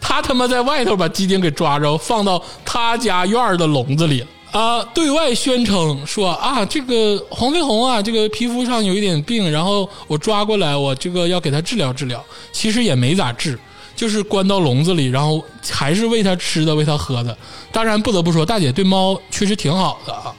[0.00, 4.26] 她他妈在外头把鸡丁给抓着，放到他家院的笼子里了。
[4.52, 12.24] 啊，对外宣称说啊，这个黄飞鸿啊，这个皮肤上有一点病，然后我抓过来，我这个要给他治疗治疗。
[12.50, 13.56] 其实也没咋治，
[13.94, 17.36] 就是关到笼子里，然后还是喂它吃的，喂它喝的。
[17.70, 20.34] 当然不得不说，大姐对猫确实挺好的啊。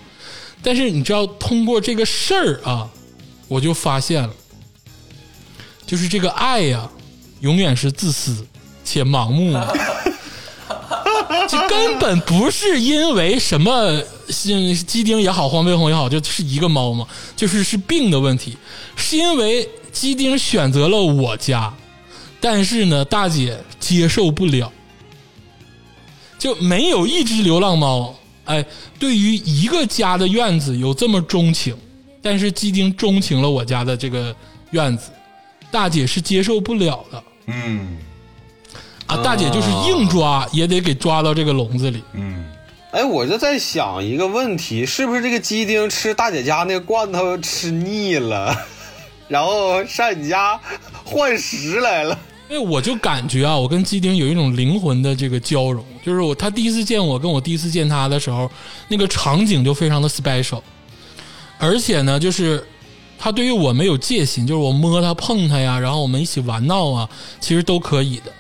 [0.62, 2.90] 但是你知道，通过这个事儿啊，
[3.48, 4.34] 我就发现了，
[5.88, 6.90] 就是这个爱呀、
[7.40, 8.46] 永远是自私
[8.84, 9.78] 且盲目的。
[11.50, 18.58] 这根本不是因为什么，像鸡丁也好，黄飞鸿也好，就是一个猫嘛，就是是病的问题，
[18.96, 21.74] 是因为鸡丁选择了我家，
[22.40, 24.72] 但是呢，大姐接受不了，
[26.40, 28.66] 就没有一只流浪猫，哎，
[28.98, 31.76] 对于一个家的院子有这么钟情，
[32.22, 34.36] 但是鸡丁钟情了我家的这个
[34.72, 35.10] 院子，
[35.72, 37.24] 大姐是接受不了的。
[37.48, 37.98] 嗯。
[39.12, 42.02] 啊，大姐就是硬抓也得给抓到这个笼子里。
[42.14, 42.46] 嗯，
[42.92, 48.56] 哎，我就在想一个问题，是不是这个鸡丁吃大姐家那个罐头吃腻了，
[49.28, 50.58] 然后上你家
[51.04, 52.18] 换食来了？
[52.50, 58.50] 因为我就感觉啊，我跟鸡丁有一种灵魂的这个交融，就是我他第一次见我，跟我第一次见他的时候，
[58.88, 60.62] 那个场景就非常的 special，
[61.58, 62.66] 而且呢，就是
[63.20, 67.10] 他对于我没有戒心，就是我摸他碰他呀，然后我们一起玩闹啊，
[67.42, 68.32] 其实都可以的。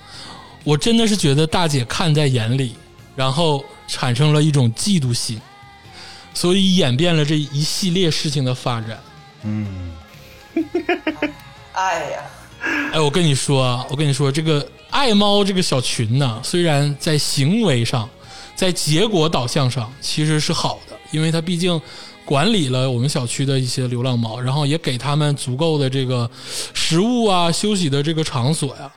[0.63, 2.75] 我真的是觉得大姐看在眼里，
[3.15, 5.41] 然后产生了一种嫉妒心，
[6.33, 8.99] 所以演变了这一系列事情的发展。
[9.43, 9.91] 嗯，
[11.73, 12.23] 哎呀，
[12.93, 18.07] 哎，我跟你说啊，我跟你说，这个爱猫这个小群呢，虽然在行为上，
[18.55, 21.81] 在结果导向上其实是好的，因为它毕竟
[22.23, 26.29] 管理了我们小区的一些流浪猫，然后也给他们足够的这个
[26.73, 28.91] 食物啊、休息的这个场所呀。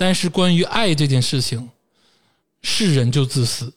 [0.00, 1.68] 但是关于爱这件事情，
[2.62, 3.70] 是人就自私。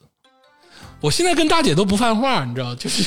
[1.02, 3.04] 我现在跟大姐都不犯话，你知道，就是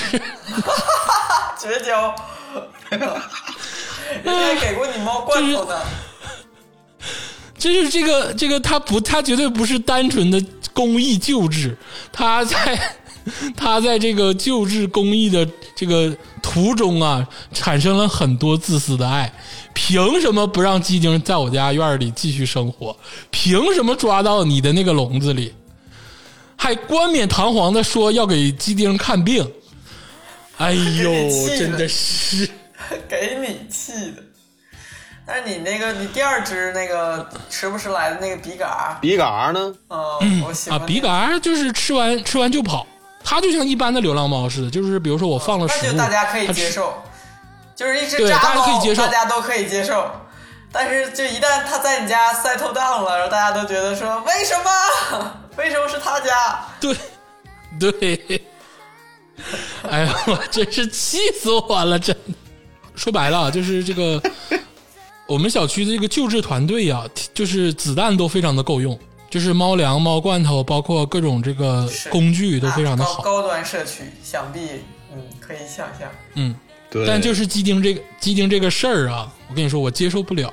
[1.58, 2.14] 绝交。
[2.90, 5.80] 人家还给过你猫罐头呢，
[7.56, 10.38] 就是这个这个，他不，他绝对不是单纯的
[10.74, 11.74] 公益救治，
[12.12, 12.98] 他在
[13.56, 19.32] 他在这个救治公益的这个途中啊，产生了很多自私的爱。
[19.76, 22.96] 凭什么不让鸡丁在我家院里继续生活？
[23.30, 25.54] 凭什么抓到你的那个笼子里，
[26.56, 29.46] 还冠冕堂皇的说要给鸡丁看病？
[30.56, 31.12] 哎呦，
[31.58, 32.48] 真的是。
[33.06, 34.22] 给你气的。
[35.26, 39.74] 但是你那个，你第二只那个时不时来的那个比嘎，比嘎呢？
[39.90, 42.86] 嗯，我喜欢啊，比嘎就是吃完吃完就跑，
[43.22, 46.94] 它就像一般的流浪猫似的，就是比如说我放了食物，那就大家可以接受，
[47.76, 50.10] 就是一只对渣猫，大家都可以接受。
[50.72, 55.32] 但是就一旦他在你家 settle down 了，然后大家都觉得说为什么？
[55.56, 56.66] 为什么是他家？
[56.80, 56.96] 对
[57.78, 58.42] 对，
[59.88, 61.98] 哎呀，我真是气死我了！
[61.98, 62.14] 真，
[62.94, 64.20] 说白了啊就是这个
[65.26, 68.98] 我们小区的这个救治团队呀、就是子弹都非常的够用，
[69.30, 73.22] 就是猫粮、猫罐头，包括各种这个工具都非常的啊好。
[73.22, 76.08] 高高端社区，想必嗯可以想象。
[76.34, 76.54] 嗯，
[76.96, 80.52] 对，但就是鸡丁这个鸡丁这个事儿啊，我跟你说，我接受不了，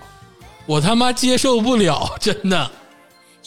[0.66, 2.72] 我他妈接受不了， 真的。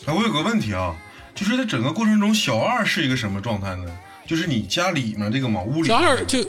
[0.07, 0.95] 哎，我有个问题啊，
[1.35, 3.85] 就是在整个过程中，小二是一个什么状态呢？
[4.27, 6.45] 就是你家里面这个嘛，屋里小二就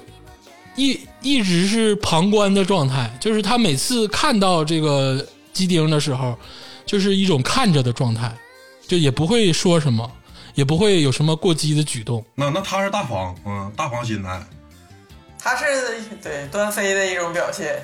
[0.75, 6.38] 一一直是旁观的状态，就是他每次看到这个鸡丁的时候，
[6.86, 8.36] 就是一种看着的状态，
[8.88, 10.10] 就也不会说什么，
[10.55, 12.23] 也不会有什么过激的举动。
[12.36, 14.41] 那那他是大方，嗯，大方心态。
[15.39, 15.65] 它是
[16.21, 17.82] 对端妃的一种表现。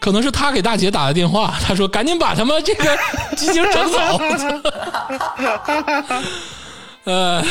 [0.00, 2.98] 可能是他给大姐打的电话，他说：“赶紧把他们这个
[3.36, 3.98] 鸡精整走。
[7.04, 7.44] ”呃，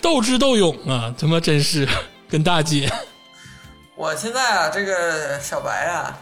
[0.00, 1.86] 斗智斗勇啊，他妈真是
[2.30, 2.90] 跟大姐。
[3.94, 6.16] 我现在啊，这个小白啊，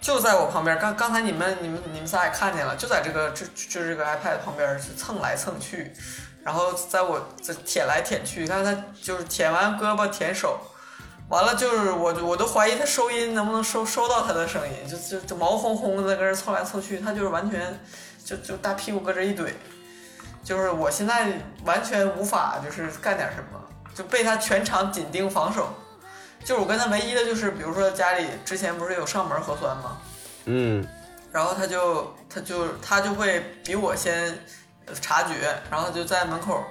[0.00, 0.76] 就在我旁边。
[0.80, 5.92] 刚刚才你们你们你们仨也看见了，就在这个就就是这个 iPad 旁边蹭来蹭去，
[6.46, 10.60] 然后在我这舔来舔去，看他就是舔完胳膊舔手，
[11.28, 17.80] 完了就是我我都怀疑他收音能不能收收到他的声音，就就就毛烘烘的在跟这凑来凑去，他就是完全
[18.24, 19.50] 就就大屁股搁这一怼，
[20.44, 21.32] 就是我现在
[21.64, 23.60] 完全无法就是干点什么，
[23.92, 25.68] 就被他全场紧盯防守。
[26.44, 29.98] 就是我跟他唯一的就是，比如说家里之前不是有上门核酸吗？
[30.44, 30.86] 嗯，
[31.32, 34.38] 然后他就他就他就会比我先
[35.00, 36.64] 察觉，然后就在门口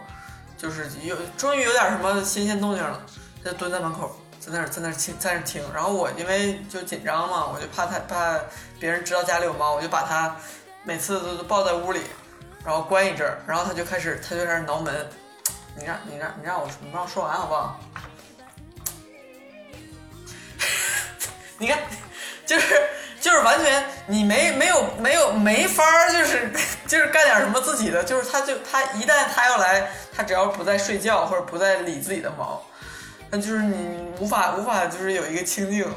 [0.58, 3.02] 就是有终于有点什么新鲜动静了，
[3.44, 5.62] 他就蹲在门口，在那儿在那儿听在那儿听。
[5.74, 8.40] 然后我因为就紧张嘛，我就怕他怕
[8.80, 10.36] 别人知道家里有猫，我就把他
[10.84, 12.02] 每次都都抱在屋里，
[12.64, 15.08] 然后关一阵儿，然后他就开始他就开始挠门。
[15.78, 17.80] 你让你让你让我你让我说完好不好？
[21.58, 21.80] 你看，
[22.46, 22.82] 就是
[23.26, 26.54] 就是完全你没没有没有没法儿，就是
[26.86, 32.62] 就是干点什么自己的，就是他就他一旦他要来，他只要不在睡觉或者不在理自己的毛，
[33.32, 35.92] 那就是你无法无法就是有一个清静，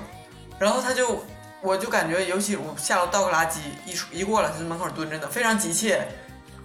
[0.59, 1.23] 然后他就
[1.61, 6.09] 我就感觉，尤其我下楼倒个垃圾，一出一过来他在门口蹲着呢，非常急切，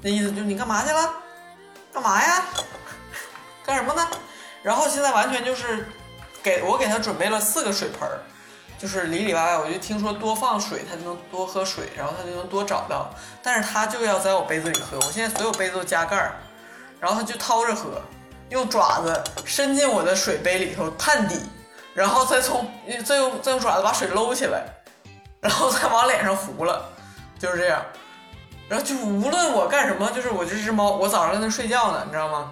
[0.02, 1.13] 那意思就是你干嘛去了？
[1.93, 2.41] 干嘛呀？
[3.67, 4.08] 干什么呢？
[4.62, 5.86] 然后现在完全就是
[6.41, 8.17] 给我给他准备了四个水盆儿，
[8.83, 13.09] 就是里里外外，我就听说多放水它就能多喝水，然后它就能多找到。
[13.41, 16.33] 但是它就要在我杯子里喝，我现在所有杯子都加盖儿，
[16.99, 18.01] 然后它就掏着喝，
[18.49, 21.39] 用爪子伸进我的水杯里头探底，
[21.93, 22.69] 然后再从
[23.05, 24.65] 再用再用爪子把水搂起来，
[25.39, 26.83] 然后再往脸上糊了，
[27.39, 27.81] 就是这样。
[28.67, 32.51] 然后就无论我干什么，就是我这只猫，我早上在那睡觉呢，你知道吗？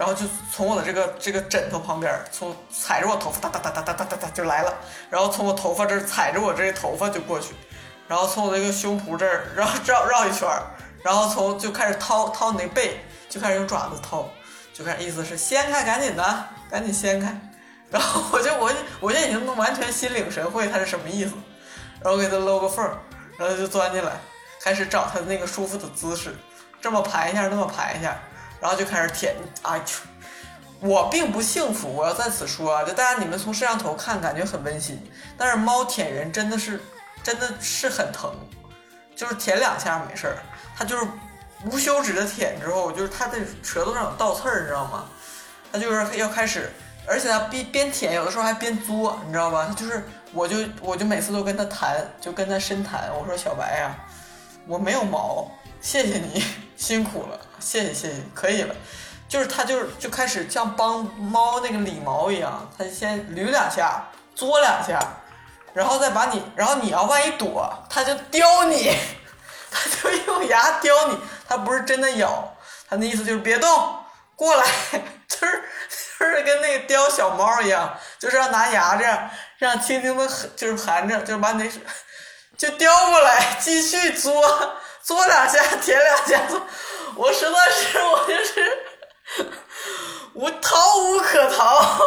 [0.00, 4.72] 然后就从我的这个这个枕头旁边，从踩着我头发哒哒哒哒哒哒哒哒就来了，
[5.10, 7.52] 然后从我头发这儿踩着我这头发就过去，
[8.08, 10.62] 然后从我这个胸脯这儿绕绕绕一圈儿，
[11.02, 14.26] 然后从就开始掏掏你那背，就开始用爪子掏，
[14.72, 17.38] 就开始意思是掀开，赶紧的，赶紧掀开，
[17.90, 21.34] 然后我就我我就已经能完全心领神会它是什么意思，
[22.02, 22.96] 然后给它搂个缝儿，
[23.38, 24.12] 然后就钻进来，
[24.62, 26.34] 开始找它那个舒服的姿势，
[26.80, 28.18] 这么排一下，那么排一下。
[28.60, 29.84] 然后就开始舔，哎呦，
[30.80, 35.00] 我并不幸福，我要在此说啊，就大家你们从摄像头看感觉很温馨，
[35.36, 36.80] 但是猫舔人真的是
[37.22, 38.32] 真的是很疼，
[39.16, 40.36] 就是舔两下没事儿，
[40.76, 41.06] 它就是
[41.66, 45.04] 无休止的舔之后，就是它的舌头上有倒刺儿，你知道吗？
[45.72, 46.72] 它就是要开始，
[47.06, 49.66] 而且它边边舔，有的时候还边作，你知道吧？
[49.68, 53.94] 它就是，我就我就每次都跟它谈，就跟它深谈，我说小白呀、
[54.70, 56.44] 我没有毛，谢谢你
[56.78, 58.72] 辛苦了，谢谢谢谢，可以了。
[59.28, 64.04] 就是它就是就开始像帮猫那个理毛一样，它先捋两下，
[64.36, 65.00] 嘬两下，
[65.74, 68.96] 然后再把你，然后你要万一躲，它就叼你，
[69.72, 72.56] 它就用牙叼你，它不是真的咬，
[72.88, 73.96] 它那意思就是别动，
[74.36, 74.64] 过来，
[75.26, 75.64] 就是
[76.20, 81.70] 就是跟那个叼小猫一样，就是要拿牙这样这样轻轻的就是含着，就是把你那
[82.60, 84.30] 就叼过来，继续嘬，
[85.02, 86.38] 嘬两下，舔两下，
[87.16, 88.78] 我实在是我就是
[90.34, 91.98] 无逃无可逃。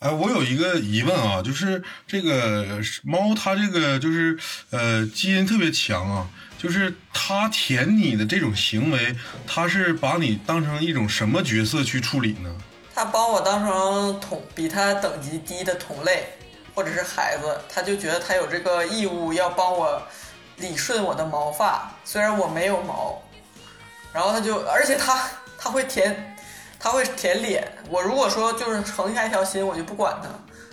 [0.00, 4.36] 哎，我有一个疑问啊，就是这个猫它这个就是
[4.70, 6.26] 呃基因特别强啊，
[6.58, 9.14] 就是它舔你的这种行为，
[9.46, 12.52] 它是把你当成一种什么角色去处理呢？
[12.92, 16.39] 它把我当成同比它等级低的同类，
[16.74, 20.00] 或者是孩子，他就觉得他有这个义务要帮我
[20.56, 23.20] 理顺我的毛发，虽然我没有毛，
[24.12, 25.28] 然后他就，而且他
[25.58, 26.36] 他会舔，
[26.78, 27.66] 他会舔脸。
[27.88, 30.28] 我如果说就是横下一条心，我就不管他，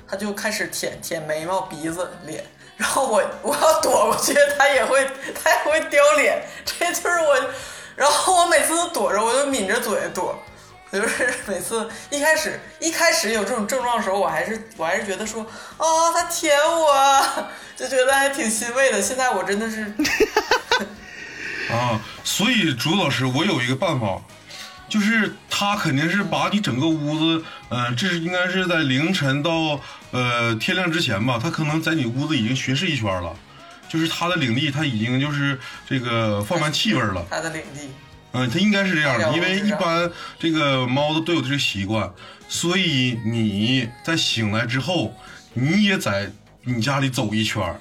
[0.09, 2.43] 他就开始舔舔眉毛、鼻子、脸。
[2.77, 5.09] 然后我我要躲过去，他也会
[5.43, 7.35] 他也会叼脸，这就是我。
[7.95, 10.37] 然后我每次都躲着，我就抿着嘴躲。
[10.89, 15.45] 我就是每次一开始一开始有这种症状的时候，我还是我还是觉得说，
[15.77, 19.01] 哦，他舔我， 就觉得还挺欣慰的。
[19.01, 19.93] 现在我真的是，
[21.73, 24.21] 啊，所以竹子老师，我有一个办法，
[24.87, 29.81] 就是他肯定是把你整个屋子，呃，这是应该是在凌晨到
[30.11, 33.35] 呃天亮之前吧，他可能在你屋子已经巡视一圈了，
[33.89, 37.25] 就是他的领地他已经就是这个放完气味了。
[37.29, 37.91] 他的领地。
[38.37, 40.09] 嗯，它应该是这样的，因为一般
[40.39, 42.11] 这个猫都都有这个习惯，
[42.47, 45.13] 所以你在醒来之后，
[45.53, 46.31] 你也在
[46.63, 47.75] 你家里走一圈儿，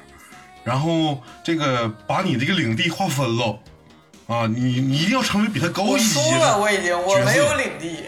[0.65, 3.59] 然后这个把你这个领地划分了，
[4.27, 8.05] 啊，你你一定要成为比它高一级输了，的我已经，我没有领地，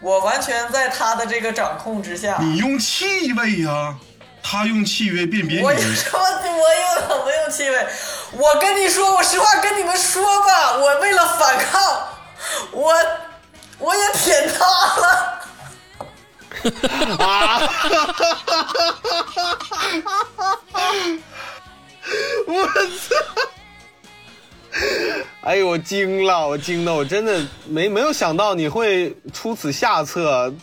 [0.00, 2.38] 我完全在他的这个掌控之下。
[2.40, 3.96] 你用气味呀、
[4.48, 5.66] 他用气味辨别我？
[5.66, 7.86] 我有什么用气味？
[8.30, 12.08] 我跟你说，我实话跟你们说吧，我为了反抗，
[12.70, 12.94] 我
[13.78, 14.64] 我也舔他
[15.00, 15.40] 了。
[22.46, 22.66] 我
[23.08, 23.16] 操！
[25.42, 30.54] 哎呦，我惊了，我惊的，我真的没没有想到你会出此下策。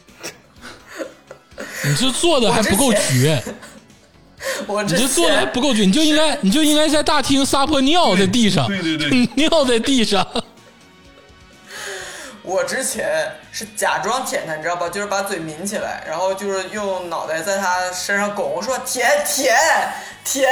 [1.86, 3.44] 你这做的还不够绝，
[4.68, 10.26] 我之你这做的还不够绝，你就应该你就应该在大厅撒泼尿在地上，对对对 尿在地上。
[12.42, 14.90] 我之前是假装舔它，你知道吧？
[14.90, 19.56] 就是把嘴抿起来，然后就是用脑袋在他身上拱，我说舔舔
[20.26, 20.52] 舔，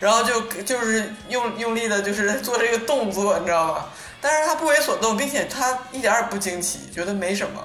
[0.00, 3.90] 然后就就是用用力的，就是 做这个动作，你知道吧？
[4.20, 7.64] 但是他不为所动，并且他一点儿也不惊奇，觉得没什么，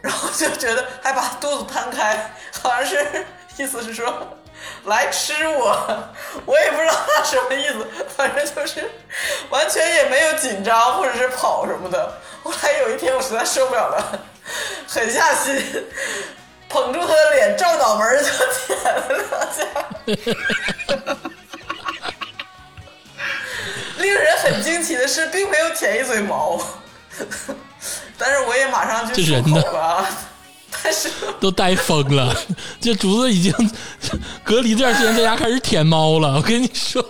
[0.00, 2.32] 然后就觉得还把肚子摊开，
[2.62, 3.26] 好像是
[3.58, 4.35] 意思是说。
[4.86, 5.76] 来吃我，
[6.46, 7.86] 我也不知道他什么意思，
[8.16, 8.90] 反正就是
[9.50, 12.12] 完全也没有紧张或者是跑什么的。
[12.42, 14.20] 后来有一天我实在受不了了，
[14.86, 15.60] 狠下心
[16.68, 18.28] 捧住他的脸，照脑门儿就
[18.66, 19.64] 舔了两下。
[23.98, 26.60] 令人很惊奇的是，并没有舔一嘴毛，
[28.18, 30.06] 但是我也马上就漱口了
[31.40, 32.34] 都呆疯了。
[32.80, 33.52] 这竹子已经
[34.44, 36.34] 隔离这段时间在家开始舔猫了。
[36.36, 37.04] 我跟你说，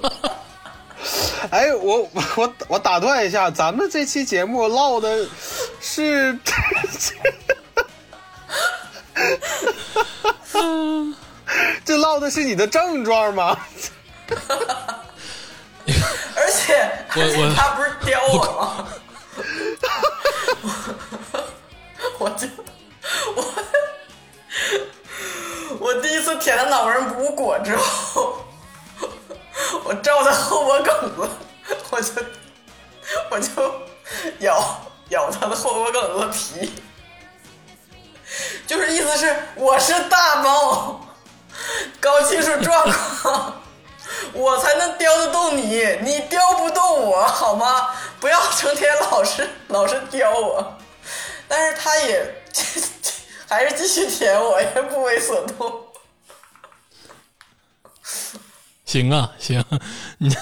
[1.51, 5.27] 哎，我我我打断一下，咱们这期节目唠的
[5.81, 6.39] 是，
[11.85, 13.59] 这唠的是你的症状吗？
[16.35, 18.87] 而且我我他不是叼我吗？
[22.19, 22.49] 我就
[23.37, 23.55] 我
[25.79, 28.45] 我第一次舔他脑门无果之后，
[29.85, 31.29] 我照他后脖梗子，
[31.91, 32.13] 我就
[33.31, 33.49] 我就
[34.41, 34.81] 咬
[35.11, 36.73] 咬他的后脖梗子皮，
[38.67, 41.01] 就是意思是我是大猫，
[42.01, 42.91] 高技术状
[43.23, 43.63] 况。
[44.33, 47.91] 我才能叼得动你，你叼不动我，好吗？
[48.21, 50.77] 不要成天老是老是叼我。
[51.49, 52.25] 但是他也
[53.49, 55.83] 还是继续舔我，也不为所动。
[58.85, 59.65] 行啊，行，
[60.19, 60.35] 你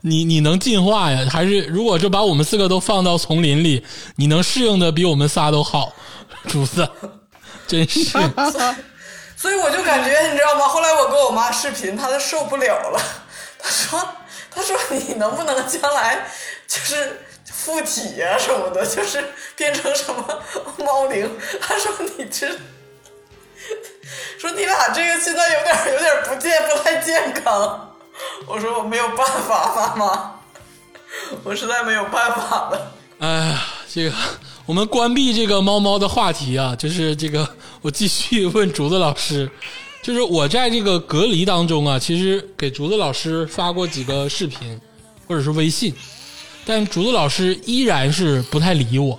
[0.00, 1.26] 你你能进化呀？
[1.30, 3.86] 还是如果就把我们四个都放到丛林里，
[4.16, 5.92] 你能适应的比我们仨都好，
[6.48, 6.88] 主子，
[7.66, 8.10] 真是。
[9.36, 10.68] 所以我就感觉，你知道吗？
[10.68, 13.00] 后来我跟我妈视频，她都受不了了。
[13.58, 14.08] 她说
[14.50, 16.26] ：“她说你能不能将来
[16.66, 17.22] 就是
[17.64, 19.22] 附体呀、什么的，就是
[19.54, 20.42] 变成什么
[20.78, 21.30] 猫灵？”
[21.60, 22.48] 他说：“你这，
[24.38, 27.94] 说你俩这个现在有点有点不健不太健康。”
[28.46, 30.40] 我说：“我没有办法，妈妈，
[31.44, 34.16] 我实在没有办法了。”哎呀，这个
[34.64, 37.46] 我们关闭这个猫猫的话题啊，就是这个
[37.82, 39.50] 我继续问竹子老师，
[40.02, 44.80] 就是我在这个隔离当中啊，其实给竹子老师发过几个视频
[45.28, 45.94] 或者是微信，
[46.70, 49.18] 但竹子老师依然是不太理我，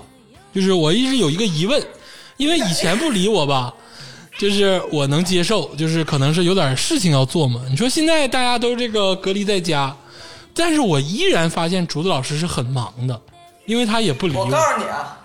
[0.56, 1.86] 就是我一直有一个疑问，
[2.38, 3.74] 因为以前不理我吧。
[4.38, 7.62] 就是我能接受，就是可能是有点事情要做嘛。
[7.70, 9.94] 你说现在大家都这个隔离在家，
[10.56, 13.22] 但是我依然发现竹子老师是很忙的，
[13.66, 15.20] 因为他也不理我我告诉你啊，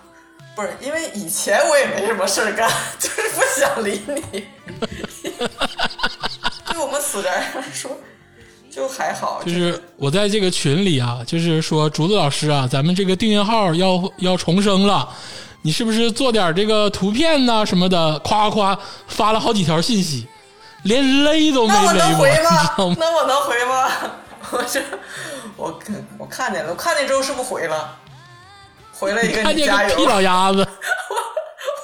[0.57, 2.68] 不是因为以前我也没什么事儿干，
[2.99, 4.45] 就是不想理你。
[6.66, 7.97] 对我们死宅来说，
[8.77, 9.43] 就还好。
[9.43, 15.09] 就是我在这个群里啊，就是说竹子老师啊，咱们这个订阅号要要重生了，
[15.62, 18.18] 你是不是做点这个图片呐、什么的？
[18.18, 20.27] 夸夸发了好几条信息，
[20.83, 22.97] 连勒都没那我勒我，能回吗吗？？
[23.01, 23.91] 那我能回吗？
[24.51, 24.83] 我 这
[25.57, 27.97] 我看我看见了，我看见之后是不是回了？
[28.93, 29.89] 回了一个看见你加油。
[29.89, 30.68] 个屁老鸭子，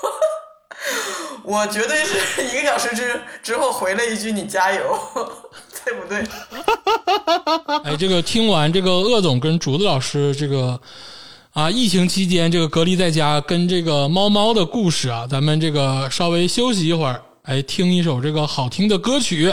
[1.43, 4.99] 我绝对是一个小时之之后回了一句你加油，
[5.85, 6.25] 对不对？
[7.85, 10.79] 哎，这个听完这个鄂总跟竹子老师这个
[11.53, 19.53] 啊，疫情期间这个隔离在家跟这个猫猫的故事啊，咱们这个稍微休息一会儿，哎，听一首这个好听的歌曲。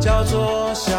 [0.00, 0.96] 叫做小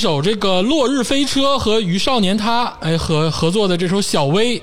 [0.00, 4.58] 首这个《落日飞车》和于少年他哎合合作的这首《小薇》，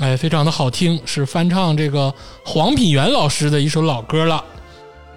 [0.00, 4.42] 哎，非常的好听，是翻唱这个黄品源老师的一首老歌了。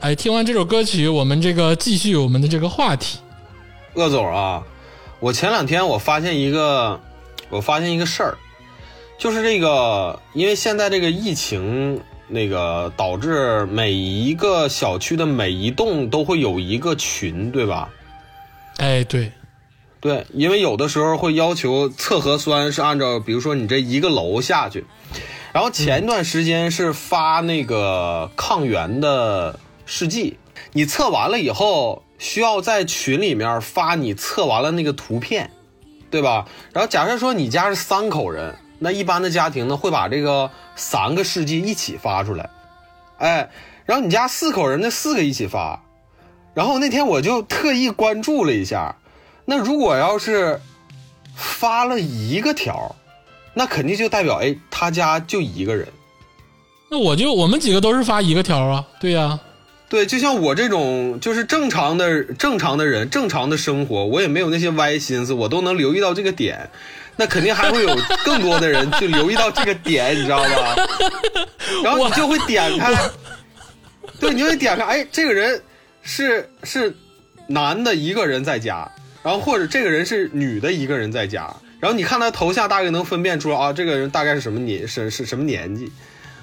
[0.01, 3.19] 哎，听完这首歌曲，我们这个继续我们的这个话题。
[3.93, 4.61] 鄂总啊，
[5.21, 6.99] 我前两天我发现一个，
[7.49, 8.37] 我发现一个事儿，
[9.17, 17.89] 就是这个，因为现在这个疫情，那个导致每一个小区的每一栋都会有一个群，对吧？
[18.79, 19.33] 哎，对，
[19.99, 24.85] 对，因为有的时候会要求测核酸是按照，比如说你这一个楼下去，
[25.51, 30.37] 然后前一段时间是发那个抗原的试剂，
[30.71, 35.51] 你测完了以后需要在群里面发你测完了那个图片，
[36.09, 36.47] 对吧？
[36.71, 42.49] 然后假设说你家是三口人，那一般的家庭呢会把这个三个试剂一起发出来，
[43.17, 43.49] 哎，
[43.85, 45.83] 然后你家四口人，那四个一起发。
[46.59, 48.93] 然后那天我就特意关注了一下，
[49.45, 50.59] 那如果要是
[51.33, 52.93] 发了一个条，
[53.53, 55.87] 那肯定就代表哎他家就一个人。
[56.91, 59.39] 那我就我们几个都是发一个条啊，对呀、
[59.87, 66.69] 对，就像我这种就是正常的正常的人，正常的生活，我也没有那些歪心思，我都能留意到这个点。
[67.15, 70.75] 那肯定还会有更多的人去留意到这个点，你知道吧？
[71.85, 72.93] 然后你就会点开，
[74.19, 75.61] 对，你就会点开，哎，这个人
[76.01, 76.95] 是是
[77.47, 78.91] 男的一个人在家，
[79.23, 85.91] 然后或者这个人是女的一个人在家，然后你看他头像大概能分辨出啊，这个人大概是什么年是是什么年纪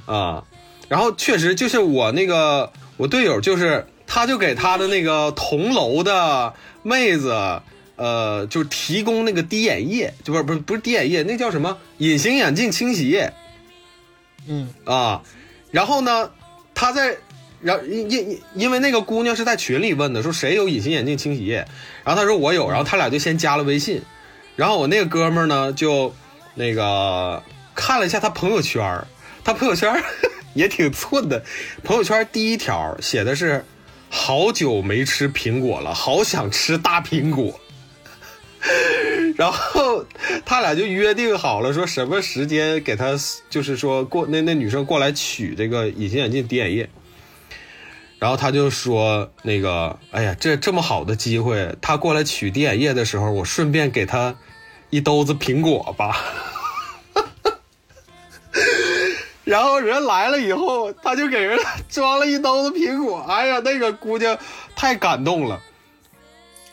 [0.05, 0.45] 啊。
[0.89, 7.61] 然后确实就是我那个我队友，就是他就给他的那个同楼的妹子，
[7.97, 13.33] 呃，就提供那个滴眼液，就不是不是不是滴眼液，那叫什么隐形眼镜清洗液
[14.47, 15.23] 嗯，啊。
[15.71, 16.31] 然后呢，
[16.75, 17.17] 他在。
[17.63, 21.67] 然后因因因为那个姑娘是在群里问的，说谁有隐形眼镜清洗液，
[22.05, 24.03] 然后他说我有，然后他俩就先加了微信，
[24.55, 26.15] 然后我那个哥们儿呢就
[26.55, 27.43] 那个
[27.75, 29.05] 看了一下他朋友圈，
[29.43, 30.03] 他朋友圈
[30.55, 31.43] 也挺寸的，
[31.83, 33.65] 朋友圈第一条写的是
[34.09, 37.59] 好久没吃苹果了，好想吃大苹果。
[39.37, 40.05] 然后
[40.45, 43.17] 他俩就约定好了，说什么时间给他，
[43.49, 46.89] 就是说过那那女生过来取这个隐形眼镜滴眼液。
[48.19, 54.35] 然后他就说那个，哎呀，这这么好的机会，他过来取滴眼液的时候，我顺便给他
[54.91, 56.17] 一兜子苹果吧。
[59.45, 61.59] 然后人来了以后，他就给人
[61.89, 63.25] 装了一兜子苹果。
[63.29, 64.37] 哎呀，那个姑娘
[64.75, 65.61] 太感动了。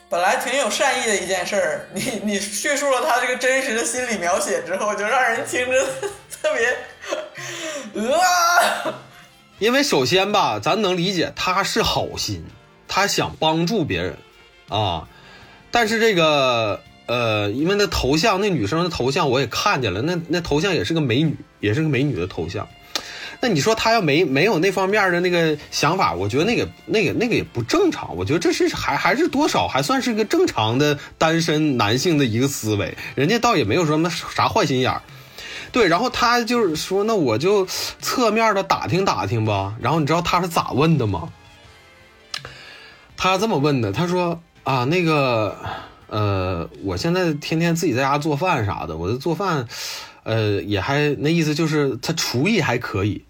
[0.08, 5.84] 本来挺有善意的一件事儿，你你叙述了他这个真实的心理描写之后，就让人听着
[6.42, 6.66] 特别，
[8.12, 8.94] 啊，
[9.64, 12.44] 因为首先吧，咱能理解他是好心，
[12.86, 14.18] 他想帮助别人
[14.68, 15.08] 啊。
[15.70, 22.68] 但是这个呃，因为那头像，那女生的头像我也看见了，那那头像也是个美女，也是个美女的头像。
[23.40, 28.14] 那你说他要没没有那方面的那个想法，我觉得那个那个那个也不正常。
[28.18, 35.00] 我觉得这是还还是多少还算是个正常的单身男性的一个思维，人家倒也没有什么啥坏心眼儿。
[35.74, 37.66] 对，然后他就是说，那我就
[38.00, 39.74] 侧面的打听打听吧。
[39.80, 41.32] 然后你知道他是咋问的吗？
[43.16, 45.56] 他这么问的，他说啊，那个，
[46.06, 49.66] 呃，我现在天天自己在家做饭啥的，我的做饭，
[50.22, 53.24] 呃，也还那意思就是他厨艺还可以，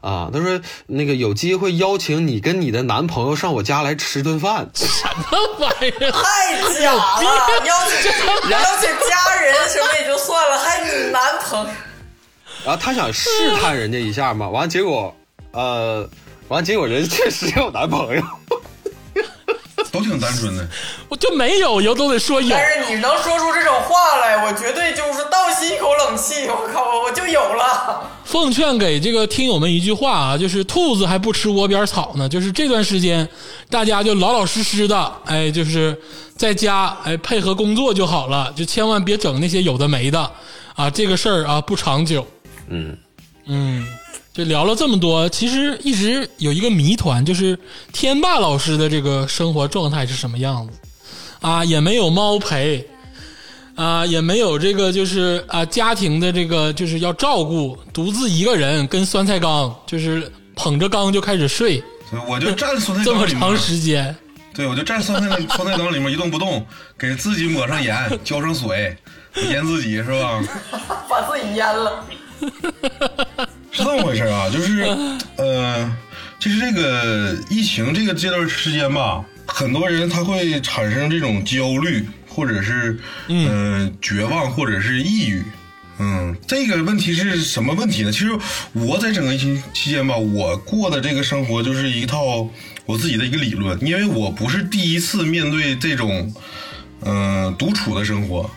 [0.00, 4.70] 啊，他说那个有机会邀请你跟你的男朋友上我家来吃顿饭。
[4.72, 6.10] 什么玩意儿？
[6.12, 7.22] 太假了！
[7.66, 8.10] 邀请
[8.50, 11.70] 邀请家人什么也就算了，还你男朋友，
[12.64, 13.28] 然后他想试
[13.60, 15.14] 探人家一下嘛， 完结果，
[15.52, 16.08] 呃，
[16.48, 18.22] 完结果人家确实有男朋友。
[19.92, 20.64] 都挺单纯的。
[21.08, 22.48] 我就没有，有都得说有。
[22.48, 26.46] 但是你能说出这种话来，我绝对就是倒吸一口冷气。
[26.46, 28.08] 我靠，我就有了。
[28.24, 32.28] 奉劝给这个听友们一句话啊，就是兔子还不吃窝边草呢。
[32.28, 33.28] 就是这段时间，
[33.68, 36.00] 大家就老老实实的，哎，就是
[36.36, 40.30] 在家哎配合工作就好了，就千万别整那些有的没的
[40.76, 40.88] 啊。
[40.88, 42.24] 这个事儿啊不长久。
[42.70, 42.96] 嗯，
[43.46, 43.86] 嗯，
[44.32, 47.58] 就聊了这么多，其实一直有一个谜团，就是
[47.92, 50.78] 天霸老师的这个生活状态是什么样子
[51.40, 51.64] 啊？
[51.64, 52.88] 也没有猫陪
[53.74, 64.16] 啊，也没有这个就是啊家庭的这个就是要照顾，独自一个人跟酸菜缸就是捧着缸就开始睡，所以我就站 酸菜这么缸里面长，时间。
[64.52, 66.66] 对我就站酸菜酸菜缸里面一动不动，
[66.98, 68.96] 给自己抹上盐，浇上水，
[69.48, 70.42] 腌自己是吧？
[71.08, 72.04] 把自己腌了。
[73.72, 74.82] 是这么回事啊，就是，
[75.36, 75.96] 呃，
[76.40, 83.48] 其实这个疫情这个这段时间吧，很多人他会产生这种焦虑，或者是嗯、
[83.84, 85.44] 呃绝望，或者是抑郁。
[86.02, 88.10] 嗯，这个问题是什么问题呢？
[88.10, 88.30] 其实
[88.72, 92.48] 我在整个疫情期间吧，我过的这个生活就是一套
[92.86, 96.32] 我自己的一个理论，因为我不是第一次面对这种
[97.02, 98.50] 嗯、呃独处的生活，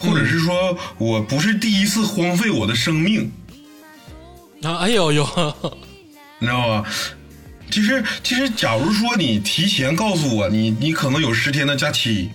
[0.00, 3.30] 或者是说我不是第一次荒废我的生命。
[4.62, 5.24] 啊，哎呦呦，
[6.40, 6.84] 你知道吧？
[7.70, 12.30] 其实，其实，假如说你提前告诉我，你你可能有十天的假期，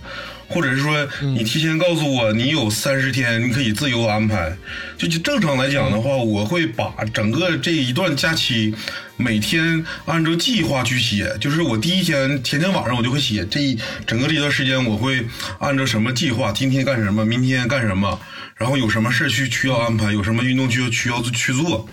[0.48, 4.56] 或者是说你提前告诉我你有三十天，你可以自由安排。
[4.96, 8.74] 就就正常来讲的话，我会把整个这一段假期
[9.16, 11.36] 每天按照计划去写。
[11.40, 15.26] 就是我第一天前天晚上我就会写这一整个这段时间，我会
[15.58, 18.18] 按照什么计划，今天干什么，明天干什么，
[18.56, 21.88] 然后有什么事儿去需要安排，有什么运动需要需要去做。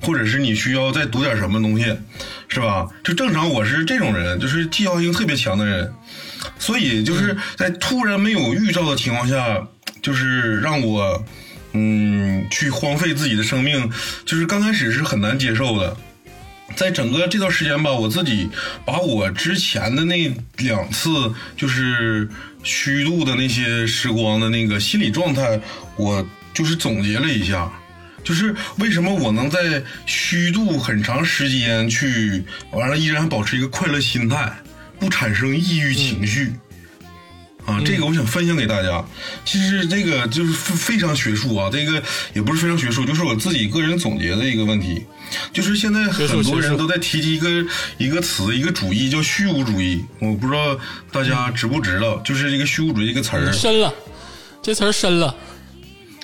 [0.00, 1.84] 或者是你需要再读点什么东西，
[2.46, 2.86] 是吧？
[3.02, 5.92] 就正常，我是这种人，就是计划性特别强的人，
[6.58, 9.66] 所以就是在突然没有预兆的情况下，
[10.02, 11.24] 就是让我
[11.72, 13.90] 嗯去荒废自己的生命，
[14.24, 15.96] 就是刚开始是很难接受的。
[16.76, 18.48] 在整个这段时间吧，我自己
[18.84, 22.28] 把我之前的那两次就是
[22.62, 25.60] 虚度的那些时光的那个心理状态，
[25.96, 27.72] 我就是总结了一下。
[28.22, 34.52] 就是为什么我能在虚度很长时间去，完了依然保持一个快乐心态，
[34.98, 36.52] 不产生抑郁情绪。
[37.64, 39.04] 啊，这个我想分享给大家。
[39.44, 45.04] 其实这个就是非非常学术啊，这个也不是非常学术，就是我自己个人总结的一个问题。
[45.52, 47.66] 就是现在很多人都在提及一个
[47.98, 50.02] 一个词，一个主义叫虚无主义。
[50.18, 50.78] 我不知道
[51.12, 53.52] 大家知不知道，就是这个虚无主义这个词儿。
[53.52, 53.92] 深了，
[54.62, 55.36] 这词儿深了。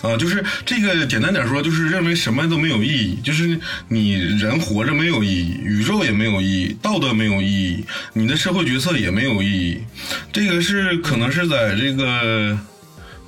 [0.05, 9.81] 啊，就是这个简单点说，就是认为什么都没有意义，就是你人活着没有意义，宇宙也没有意义，道德没有意义，你的社会决策也没有意义。
[10.31, 12.59] 这个是可能是在这个，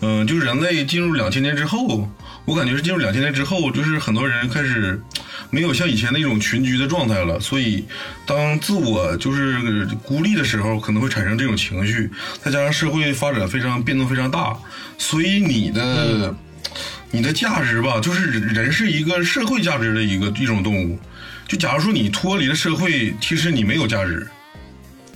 [0.02, 2.10] 嗯、就是人类进入两千年之后，
[2.44, 5.00] 我感觉是进入两千年之后，就是很多人开始
[5.48, 7.86] 没有像以前那种群居的状态了，所以
[8.26, 12.10] 当自我就是孤立的时候，可能会产生这种情绪，
[12.42, 14.54] 再加上社会发展非常变动非常大，
[14.98, 16.36] 所以你的。
[17.10, 20.98] 你的价值吧，就是人是一个社会价值的一个一种动物。
[21.48, 24.26] 就假如说你脱离了社会，其实你没有价值。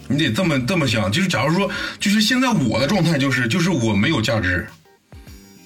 [0.09, 4.67] 你得这么这么想，就是假如说，就是现在我的状态就是，就是我没有价值，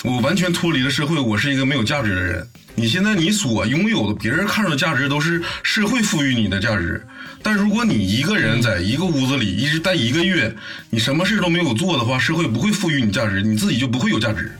[0.02, 2.46] 我完全脱离了社会，我是一个没有价值的人。
[2.74, 7.06] 你现在你所拥有的，别人看到的价值都是社会赋予你的价值。
[7.42, 10.54] 但如果你一个人在一个屋子里一直待一个月，
[10.90, 14.52] 你什么事都没有做的话，社会不会赋予你价值，你自己就不会有价值。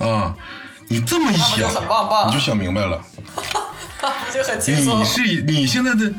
[0.00, 0.34] 啊，
[0.88, 3.00] 你这么一想，就很棒棒你就想明白了。
[3.34, 5.04] 不 就很轻松你？
[5.04, 6.12] 是你现在的，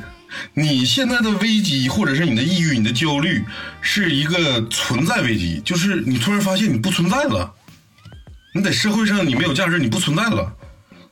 [0.53, 3.43] 你现在的危机，或者是你的抑郁、你的焦虑，
[3.81, 7.53] 是一个存在危机，就是你突然发现你不存在了，
[8.53, 10.53] 你在社会上你没有价值，你不存在了，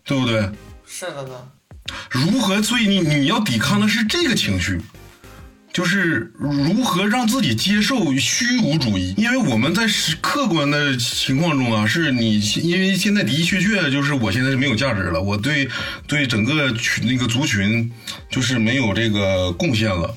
[0.05, 0.49] 对不对？
[0.86, 1.36] 是的呢。
[2.11, 2.61] 如何？
[2.61, 4.80] 所以你你要抵抗的是这个情绪，
[5.72, 9.13] 就是如何让自己接受虚无主义。
[9.17, 9.86] 因为我们在
[10.22, 15.70] 客观的情况中啊，是你因为现在的的确确就是我现在是没有价值了，我对
[16.07, 17.91] 对整个群那个族群
[18.30, 20.15] 就是没有这个贡献了。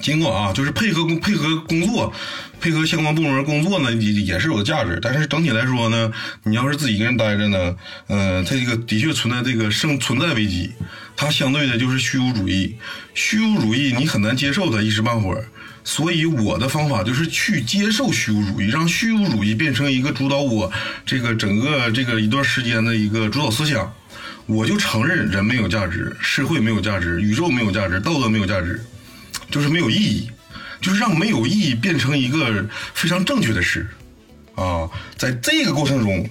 [0.00, 2.12] 尽管啊，就是配合配合工作，
[2.60, 4.98] 配合相关部门工作呢，也也是有价值。
[5.02, 6.12] 但是整体来说呢，
[6.44, 7.74] 你要是自己一个人待着呢，
[8.06, 10.72] 呃，它这个的确存在这个生存在危机，
[11.16, 12.76] 它相对的就是虚无主义。
[13.14, 15.48] 虚无主义你很难接受它一时半会儿，
[15.82, 20.70] 所以我的方法就是去接受虚无主义，让虚无主义变成一个主导我
[21.04, 23.92] 这个整个这个一段时间的一个主导思想。
[24.46, 28.80] 我就承认人没有价值，社会没有价值，宇宙没有价值，道德没有价值。
[29.50, 30.30] 就是没有意义，
[30.80, 33.86] 就是让没有意义变成一个非常正确的事，
[34.54, 36.28] 啊，在这个过程中，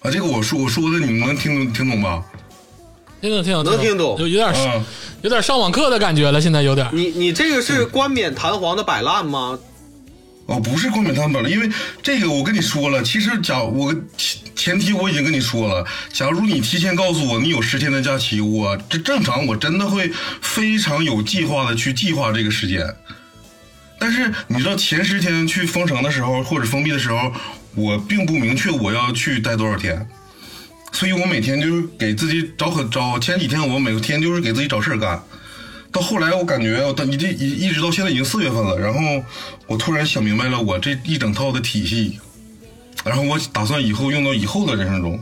[0.00, 2.24] 啊，这个我说我说的你们能听懂听懂吧？
[3.20, 4.84] 听懂听懂能听懂有有点嗯，
[5.22, 6.88] 有点上网课的感觉了，现在有点。
[6.92, 9.58] 你你这个是冠冕堂皇的摆烂吗？
[10.48, 11.70] 哦，不是冠冕堂皇了，因为
[12.02, 22.82] 这个我跟你说了，其实假我前前提我已经跟你说了，假如你提前告诉我你有十天的假期，我这正常我真的会非常有计划的去计划这个时间。
[24.00, 27.30] 但是你知道前十天去封城的时候或者封闭的时候，
[27.74, 30.08] 我并不明确我要去待多少天，
[30.92, 35.22] 所以我每天就是给自己找很找前几天我每天就是给自己找事儿干。
[35.90, 39.00] 到后来，我感觉我等你这一一直到现在已经四月份了，然后
[39.66, 42.20] 我突然想明白了我这一整套的体系，
[43.04, 45.18] 然后我打算以后用到以后的人生中，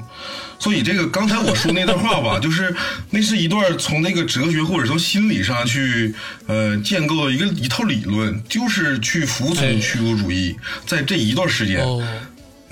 [0.58, 2.74] 所以这个刚才我说那段话吧， 就是
[3.10, 6.14] 那是一段从那个哲学或者从心理上去
[6.46, 11.80] 呃建构的一个一套理论，就是去服哎从虚无主义，在这一段时间。
[11.80, 12.04] 哦，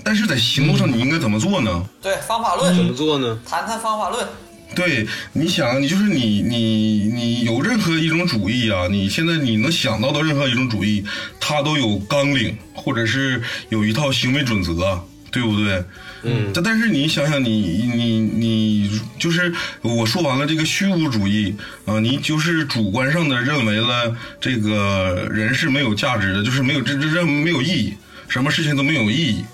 [0.03, 1.85] 但是在行动上你应该怎么做呢？
[2.03, 3.39] 对，方法论，怎么做呢？
[3.49, 4.27] 谈谈方法论。
[4.75, 11.05] 对，你想，你就是你，你，你有任何一种主义啊，你现在你能想到的任何一种主义，
[11.41, 15.01] 它都有纲领，或者是有一套行为准则，
[15.31, 15.85] 对不对？
[16.25, 19.53] 嗯，但但是你想想你，你你就是
[19.83, 21.55] 我说完了这个虚无主义
[21.85, 27.95] 啊、你就是主观上的认为了这个人是没有价值的，就是没有这这这没有意义，
[28.27, 29.45] 什么事情都没有意义。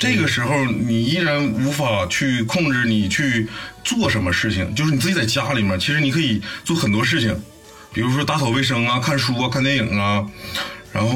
[0.00, 3.46] 这个时候，你依然无法去控制你去
[3.84, 7.38] 做什么事情，就是你自己在家里面，其实你可以做很多事情，
[7.92, 10.24] 比如说打扫卫生啊、看书啊、看电影啊，
[10.90, 11.12] 然后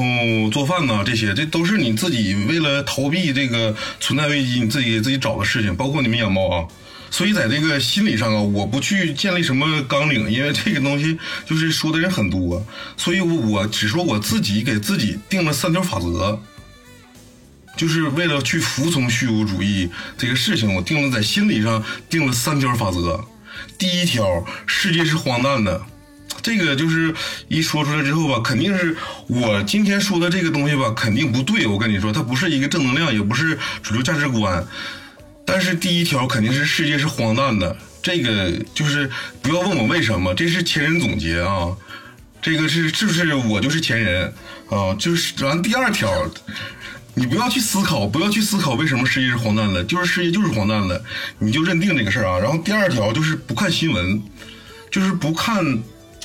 [0.51, 6.67] 做饭呐、这些，这都是你自己为了逃避这个存在危机，你自己给自己找的事情，包括你们养猫啊。
[7.09, 12.63] 所以在这个心理上啊，我不去建立什么纲领，因为这个东西就是说的人很多，
[12.97, 16.39] 所以我只说我自己给自己定了三条法则。
[17.75, 23.23] 就是为了去服从虚无主义这个事情，我定了在心理上定了三条法则。
[23.77, 25.81] 第一条，世界是荒诞的。
[26.41, 27.13] 这个就是
[27.47, 28.95] 一说出来之后吧，肯定是
[29.27, 31.65] 我今天说的这个东西吧，肯定不对。
[31.65, 34.63] 我跟你说，它不是一个正能量，也不是主流价值观。
[35.43, 39.09] 但是第一条肯定是世界是荒诞的，这个就是
[39.41, 41.75] 不要问我为什么，这是前人总结啊。
[42.41, 44.31] 这个是是不是我就是前人
[44.69, 44.93] 啊？
[44.99, 46.11] 就是然后第二条，
[47.17, 51.01] 你不要去思考，不要去思考为什么世界是荒诞的，就是世界就是荒诞的，
[51.39, 52.39] 你就认定这个事儿啊。
[52.39, 54.21] 然后第二条就是不看新闻，
[54.91, 55.63] 就是不看，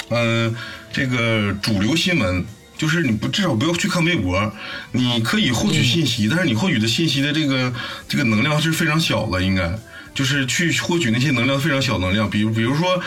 [0.09, 0.53] 呃，
[0.93, 2.45] 这个主流新闻，
[2.77, 4.53] 就是你不至少不要去看微博，
[4.93, 7.73] 你可以获取信息，但是你获取的信息的这个
[8.09, 9.73] 这个能量是非常小的，应该
[10.13, 13.01] 就是去获取那些能量非常小能量，比如比如说。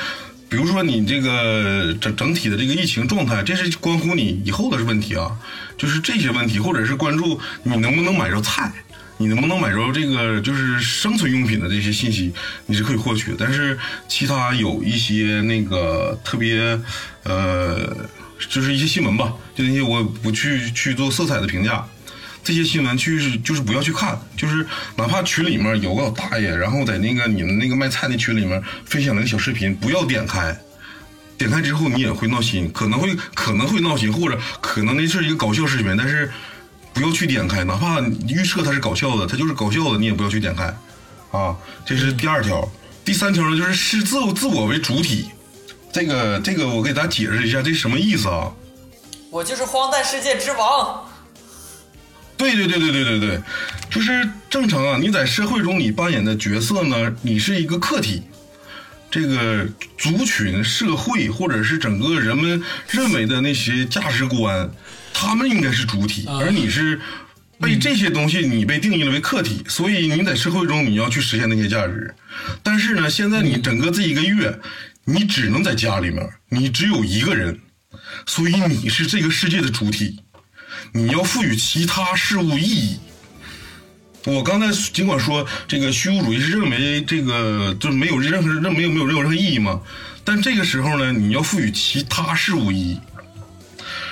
[0.54, 5.36] 比如说你这个整整体的这个疫情状态，这是关乎你以后的问题啊，
[5.76, 8.72] 就是这些问题，或者是关注你能不能买着菜，
[9.18, 12.32] 你能不能买着这个就是生存用品的这些信息，
[12.68, 13.34] 你是可以获取。
[13.36, 13.76] 但是
[14.08, 16.80] 其他有一些那个特别
[17.24, 18.08] 呃，
[18.48, 21.84] 就是一些新闻吧，就那些我不去去做色彩的评价。
[22.44, 24.68] 这些新闻去就是不要去看，就是
[24.98, 30.54] 哪怕群里面有个老大爷，然后在那个你们那个卖菜那群里面分享了个小视频，不要点开，
[31.38, 36.30] 点开之后你也会闹心，可能会可能会闹心，或者可能那是一个搞笑视频，但是
[36.94, 40.66] 不要去点开，哪怕预测它是搞笑的，它就是搞笑的，你也不要去点开，
[41.32, 42.70] 啊，这是第二条。
[43.06, 45.30] 第三条呢，就是视自自我为主体，
[45.94, 48.52] 这个这个我给大家解释一下，这什么意思啊？
[49.30, 51.06] 我就是荒诞世界之王。
[52.52, 53.42] 对对对对对对对，
[53.90, 54.98] 就是正常啊！
[55.00, 58.22] 你在社会中你扮演的角色呢，你是一个客体，
[59.10, 59.66] 这个
[59.98, 64.70] 族群、社会或者是整个人们认为的那些价值观，
[65.14, 67.00] 他们应该是主体，而你是
[67.62, 72.14] 被这些东西你被定义了为客体，所以你在社会中你要去实现那些价值。
[72.62, 74.60] 但是呢，现在你整个这一个月，
[75.06, 77.62] 你只能在家里面，你只有一个人，
[78.26, 80.20] 所以你是这个世界的主体。
[80.92, 83.00] 你要赋予其他事物意义。
[84.26, 89.82] 我刚才尽管说这个虚无主义是认为这个就没有任何任没有没有任何任何意义嘛，
[90.24, 93.00] 但这个时候呢，你要赋予其他事物意义。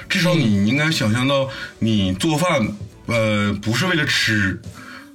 [0.09, 1.49] 至少你应该想象到，
[1.79, 2.67] 你做饭
[3.05, 4.61] 呃不是为了吃，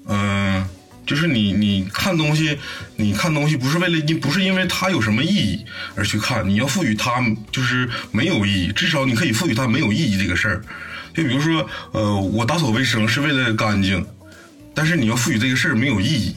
[0.06, 0.66] 嗯、
[1.06, 2.58] 就是你你看东西，
[2.96, 7.22] 你看东西不是为了因不是因为它有什么意义而去看，你要赋予它
[7.52, 10.62] 就是没有意义，至少你可以赋予它没有意义这个事儿。
[11.16, 14.06] 就比如说，呃，我打扫卫生是为了干净，
[14.74, 16.36] 但是你要赋予这个事儿没有意义，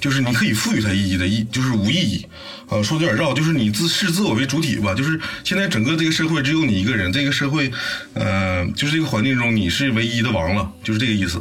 [0.00, 2.26] 就是你可以赋予它意义的意，就是无意义。
[2.68, 7.70] 啊，说的有点绕，就是你自视自我为主体吧，就是现在整个这个社会只有你一个人，这个社会，
[8.14, 11.40] 呃，就是这个环境中你是唯一的王了，就是这个意思。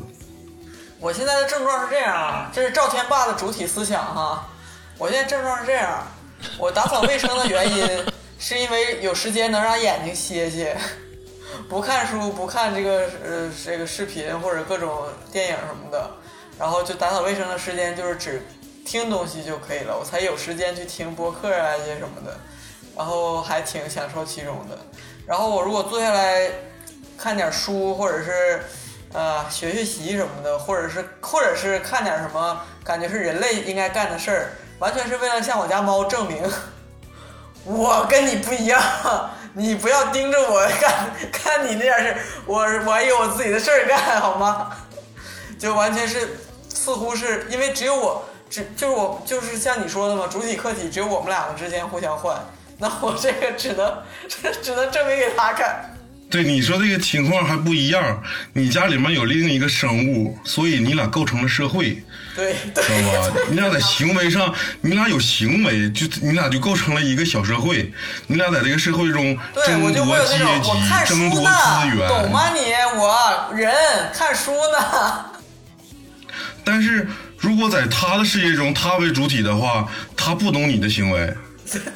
[1.00, 4.48] 我现在的症状是这样啊，这是赵天霸的主体思想哈。
[5.00, 6.06] 我现在症状是这样，
[6.60, 7.88] 我打扫卫生的原因
[8.38, 10.78] 是因为有时间能让眼睛歇歇，
[11.70, 16.12] 不看书，不看这个呃这个视频或者各种电影什么的，
[16.60, 18.46] 然后就打扫卫生的时间就是只
[18.86, 22.38] 听东西就可以了，我才有时间去听播客啊一些什么的，
[22.98, 24.78] 然后还挺享受其中的。
[25.26, 26.50] 然后我如果坐下来
[27.18, 28.64] 看点书，或者是
[29.14, 34.50] 呃学学习什么的，或者是或者是看点什么感觉是人类应该干的事儿，
[34.80, 36.44] 完全是为了向我家猫证明
[37.64, 38.82] 我跟你不一样，
[39.54, 44.72] 你不要盯着我干， 干你那点事，我我还有我自己的事儿干，好吗？
[45.60, 46.40] 就完全是
[46.70, 52.36] 似乎是因为只有我只就是我就是像你说的嘛，主体客体只有我们两个之间互相换，
[52.80, 54.04] 那我这个只能
[54.62, 55.91] 只能证明给他看。
[56.32, 58.24] 对你说这个情况还不一样，
[58.54, 62.02] 你家里面有另一个生物，所以你俩构成了社会，
[62.34, 63.38] 对对知道吧？
[63.52, 67.92] 你俩在行为上，你俩有行为，就你俩就构成了一个小社会，
[68.28, 70.70] 你俩在这个社会中，争夺阶级，
[71.06, 72.62] 争夺资，源，懂吗你？
[72.98, 73.74] 我人
[74.14, 75.26] 看书呢。
[76.64, 77.08] 但是
[77.38, 81.34] 如果在他的世界中，他为主体的话，他不懂你的行为，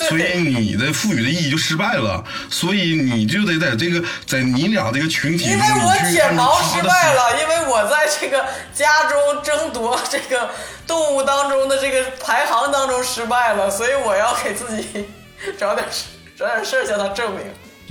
[0.08, 2.24] 所以你的赋予的意义就失败了。
[2.50, 10.50] 所以你就得在这个在你俩这个群体中，因为我剪毛他的失败了，因为我在这个家中争夺这个
[10.88, 15.06] 动物当中的这个排行当中失败了，所以我要给自己
[15.60, 16.06] 找点事
[16.38, 17.40] 找点事儿向他证明。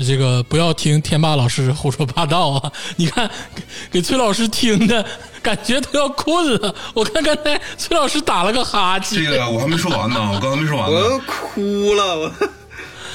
[0.06, 2.72] 这个不要听天霸老师胡说八道啊！
[2.96, 3.62] 你看，给
[3.92, 5.06] 给崔老师听的
[5.44, 6.74] 感觉都要困了。
[6.94, 9.22] 我看刚才崔老师打了个哈欠。
[9.22, 11.18] 这个我还没说完呢，我刚才没说完我呢都。
[11.20, 12.32] 哭了，我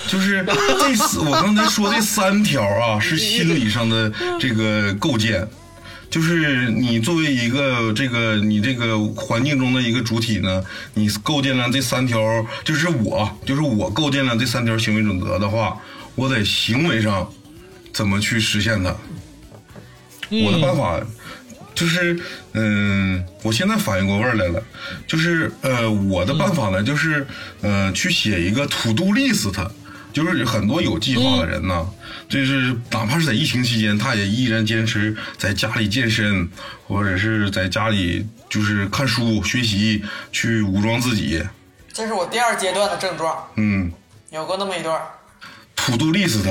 [0.08, 5.48] 就是这四，我刚才说这三条啊，是心理上的这个构建。
[6.12, 10.64] 就是你作为一个这个你这个环境中的一个主体呢，
[10.94, 12.20] 你构建了这三条，
[12.64, 15.78] 就是我，就是我构建了这三条行为准则的话，
[16.16, 17.28] 我在行为上
[17.92, 18.96] 怎么去实现它？
[20.32, 21.00] 我的办法
[21.80, 22.20] 就是，
[22.52, 24.62] 嗯，我现在反应过味儿来了，
[25.08, 27.26] 就是呃，我的办法呢，就是
[27.62, 29.50] 呃，去写一个 to do list，
[30.12, 31.90] 就是很多有计划的人呢，
[32.28, 36.50] 就是哪怕是在疫情期间，他也依然坚持在家里健身，
[36.86, 40.04] 或者是在家里就是看书学习，
[40.34, 41.42] 去武装自己，
[41.94, 43.90] 这是我第二阶段的症状，嗯。
[44.32, 45.02] 有过那么一段儿。
[45.78, 46.44] to do list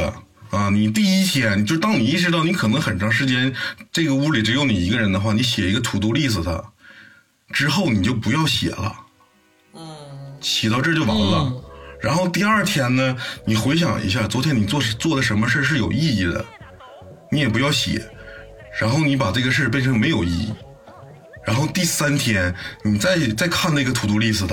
[0.50, 3.54] 啊，你第一天就当你意识到你可能很长时间
[3.92, 6.64] 这个屋里只有你一个人的话，你写一个 to do list，
[7.52, 8.94] 之后你就不要写了，
[9.74, 9.96] 嗯，
[10.40, 11.52] 写到这就完了。
[12.00, 16.44] 然后第二天呢，你回想一下昨天你做做的什么事儿是有意义的，
[17.30, 18.02] 你也不要写，
[18.80, 20.52] 然后你把这个事儿变成没有意义。
[21.44, 24.46] 然后第三天你再再看那个 to do list，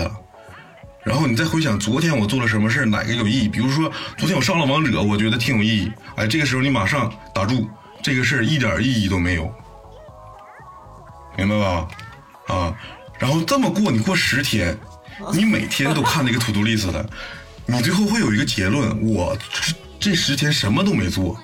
[1.06, 3.47] 然后你再回想昨天我做了什么事儿，哪个有意义？
[3.47, 5.91] 比如说昨天我上了王者，我觉得挺有意义。
[6.16, 7.70] 哎，这个时候你马上打住，
[8.01, 9.53] 这个事儿一点意义都没有，
[11.38, 11.88] 明白吧？
[12.47, 12.76] 啊，
[13.20, 14.76] 然后这么过，你过十天，
[15.32, 17.08] 你每天都看那个 to do list 的，
[17.68, 21.39] 你最后会有一个结论：我这这十天什么都没做，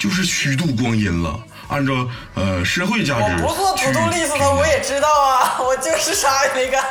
[0.00, 1.38] 就是虚度光阴了。
[1.68, 6.82] 按照呃社会价值我不做去 to do list 的，我也知道啊，我就是啥也没干。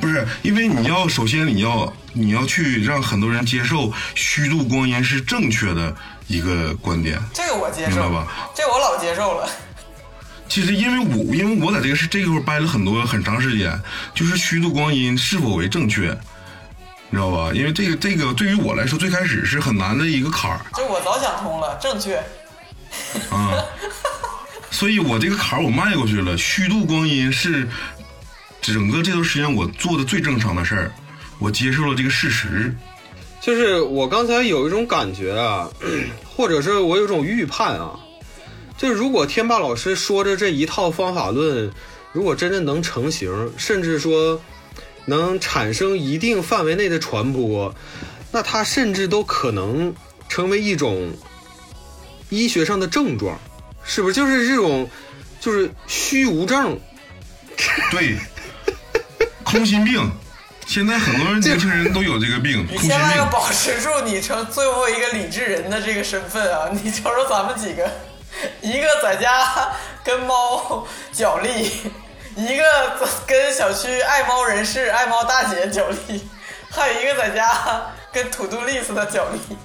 [0.00, 5.94] 不是，因为你要首先你要你要去让很多人接受虚度光阴是正确的
[6.28, 7.20] 一个观点。
[7.34, 9.48] 这个我接受明白吧，这我老接受了。
[10.48, 13.78] 其实因为我因为我在这个是这个会儿掰了很多很长时间，
[14.14, 16.16] 就是虚度光阴是否为正确，
[17.10, 17.50] 你知道吧？
[17.52, 22.16] 因为这个这个对于我来说最开始是很难的一个坎儿这我早想通了，正确。
[23.30, 23.62] 啊，
[24.70, 26.36] 所以我这个坎儿我迈过去了。
[26.38, 27.68] 虚度光阴是
[28.60, 30.92] 整个这段时间我做的最正常的事儿，
[31.38, 32.74] 我接受了这个事实。
[33.40, 35.70] 就是我刚才有一种感觉啊，
[36.24, 37.98] 或者是我有一种预判啊，
[38.76, 41.70] 就是如果天霸老师说的这一套方法论，
[42.12, 44.40] 如果真的能成型，甚至说
[45.06, 47.74] 能产生一定范围内的传播，
[48.32, 49.94] 那它甚至都可能
[50.28, 51.12] 成为一种
[52.28, 53.40] 医学上的症状，
[53.84, 54.14] 是不是？
[54.14, 54.90] 就是这种，
[55.40, 56.78] 就是虚无症。
[57.90, 58.16] 对，
[59.50, 60.12] 空心病，
[60.66, 62.90] 现在很多人年轻人都有这个病，你空心病。
[62.90, 66.68] 现在要保持住你成最后一个理智人的这个身份啊！
[66.84, 67.90] 你瞅瞅咱们几个，
[68.60, 69.70] 一个在家
[70.04, 71.70] 跟猫角力，
[72.36, 72.62] 一个
[73.26, 76.28] 跟小区爱猫人士、爱猫大姐角力，
[76.70, 77.50] 还有一个在家
[78.12, 79.56] 跟土豆 list 的角力。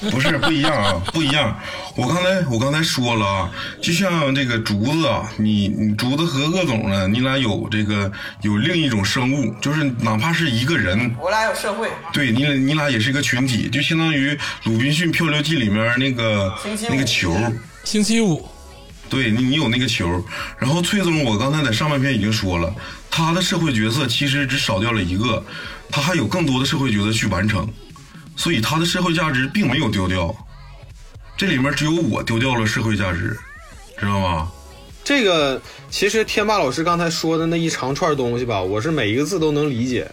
[0.10, 1.58] 不是不一样啊，不一样。
[1.96, 8.10] 我刚才我刚才说了啊，就像这个竹子啊，你你竹子和鄂总呢，你俩有这个
[8.42, 14.32] 有另一种生物，就是哪怕是一个人，我俩有社会，对你俩你俩也是一个群体，就相当于
[14.64, 16.54] 《鲁滨逊漂流记》里面那个
[16.90, 17.34] 那个球。
[17.82, 18.46] 星期五，
[19.08, 20.22] 对你，你有那个球，
[20.58, 22.74] 然后崔总，我刚才在上半篇已经说了，
[23.10, 25.42] 他的社会角色其实只少掉了一个，
[25.90, 27.66] 他还有更多的社会角色去完成，
[28.36, 30.34] 所以他的社会价值并没有丢掉，
[31.36, 33.36] 这里面只有我丢掉了社会价值，
[33.98, 34.48] 知道吗？
[35.02, 40.10] 这个其实天霸老师刚才说的那一长串东西吧，我是每一个字都能理解，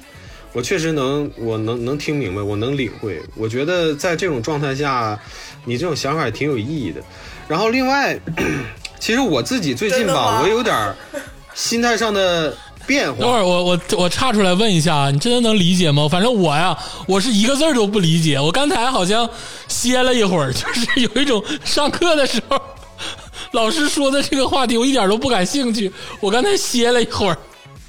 [0.54, 3.20] 我确实能，我能能听明白，我能领会。
[3.36, 5.20] 我觉得在这种状态下，
[5.66, 7.02] 你这种想法也挺有意义的。
[7.48, 8.18] 然后另外，
[9.00, 10.96] 其实我自己最近吧，我有点，
[11.56, 12.56] 心态上的
[12.86, 13.26] 变等会。
[13.26, 16.08] 儿我我我插出来问一下，你真的能理解吗？
[16.10, 16.78] 反正我呀，
[17.08, 18.40] 我是一个字儿都不理解。
[18.40, 19.30] 我刚才好像
[19.68, 22.60] 歇了一会儿， 就是有一种上课的时候
[23.52, 25.92] 老师说的这个话题，我一点都不感兴趣。
[26.20, 27.38] 我刚才歇了一会儿。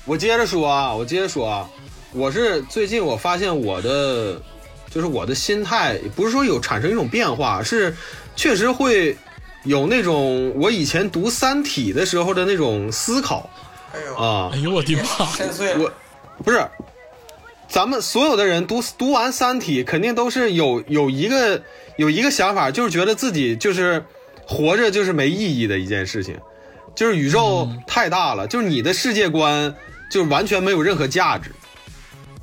[0.05, 1.69] 我接着说啊，我接着说啊，
[2.13, 4.41] 我是最近我发现我的，
[4.91, 7.97] 就是我的心态不是说有产生一种变化，是
[8.37, 9.17] 确实会
[9.65, 13.49] 有那种我以前读《三体》的时候的那种思考
[14.17, 15.27] 啊哎，呦我的妈！
[15.27, 15.93] 深邃我。
[16.43, 16.67] 不是，
[17.69, 21.63] 咱们所有的人读读完《三体》，肯定都是有有一个
[21.97, 24.05] 有一个想法，就是觉得自己就是
[24.47, 26.37] 活着就是没意义的一件事情，
[26.95, 29.75] 就是宇宙太大了，就是你的世界观
[30.11, 31.51] 就完全没有任何价值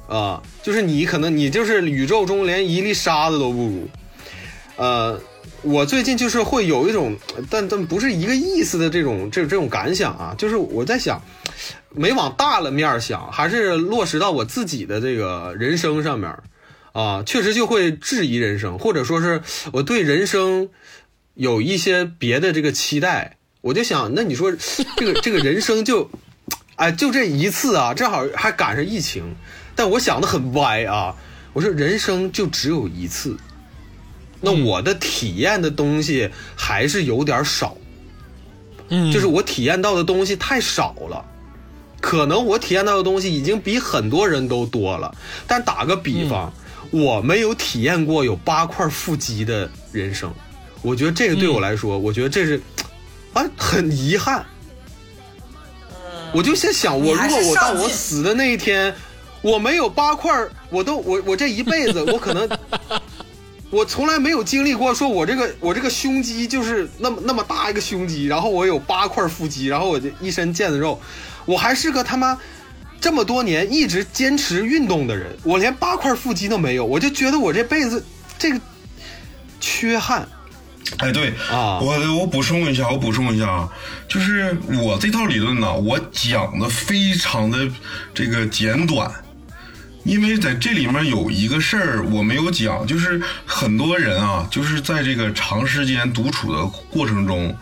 [0.07, 3.87] 啊、就是你可能你就是宇宙中连一粒沙子都不如，
[4.75, 5.21] 呃。
[5.63, 7.15] 我最近就是会有一种，
[7.49, 11.21] 但但不是一个意思的这种这这种感想啊，就是我在想，
[11.93, 16.35] 没往大了面儿想，还是落实到我自己的这个人生上面
[16.93, 19.41] 啊，确实就会质疑人生，或者说是
[19.71, 20.69] 我对人生
[21.35, 23.37] 有一些别的这个期待。
[23.61, 24.51] 我就想，那你说
[24.97, 26.09] 这个这个人生就，
[26.75, 29.35] 哎，就这一次啊，正好还赶上疫情，
[29.75, 31.15] 但我想的很歪啊，
[31.53, 33.37] 我说人生就只有一次，
[34.41, 37.77] 那我的体验的东西还是有点少。
[38.89, 41.23] 嗯，就是我体验到的东西太少了，
[42.01, 45.15] 可能我体验到的东西已经比很多人都多了。
[45.47, 46.51] 但打个比方，
[46.89, 50.29] 我没有体验过有八块腹肌的人生，
[50.81, 52.61] 我觉得这个对我来说，我觉得这是
[53.31, 54.45] 啊很遗憾。
[56.33, 58.93] 我就在想，我如果我到我死的那一天，
[59.41, 60.33] 我没有八块，
[60.69, 62.49] 我都我我这一辈子，我可能
[63.71, 70.99] 我从来没有经历过，说我这个我这个胸肌就是那么那么大一个胸肌，然后我有八块腹肌，然后我就一身腱子肉，
[71.45, 72.37] 我还是个他妈
[72.99, 78.05] 这么多年一直坚持运动的人，我连八块腹肌都没有，我就觉得我这辈子
[78.37, 78.59] 这个
[79.61, 80.27] 缺憾。
[80.97, 81.79] 哎，对啊。
[81.79, 83.69] 我我补充一下，我补充一下啊，
[84.09, 87.57] 就是我这套理论呢，我讲的非常的
[88.13, 89.09] 这个简短，
[90.03, 97.55] 因为在这里面有一个事儿我没有讲，就是很多人啊，就是在这个长时间独处的过程中，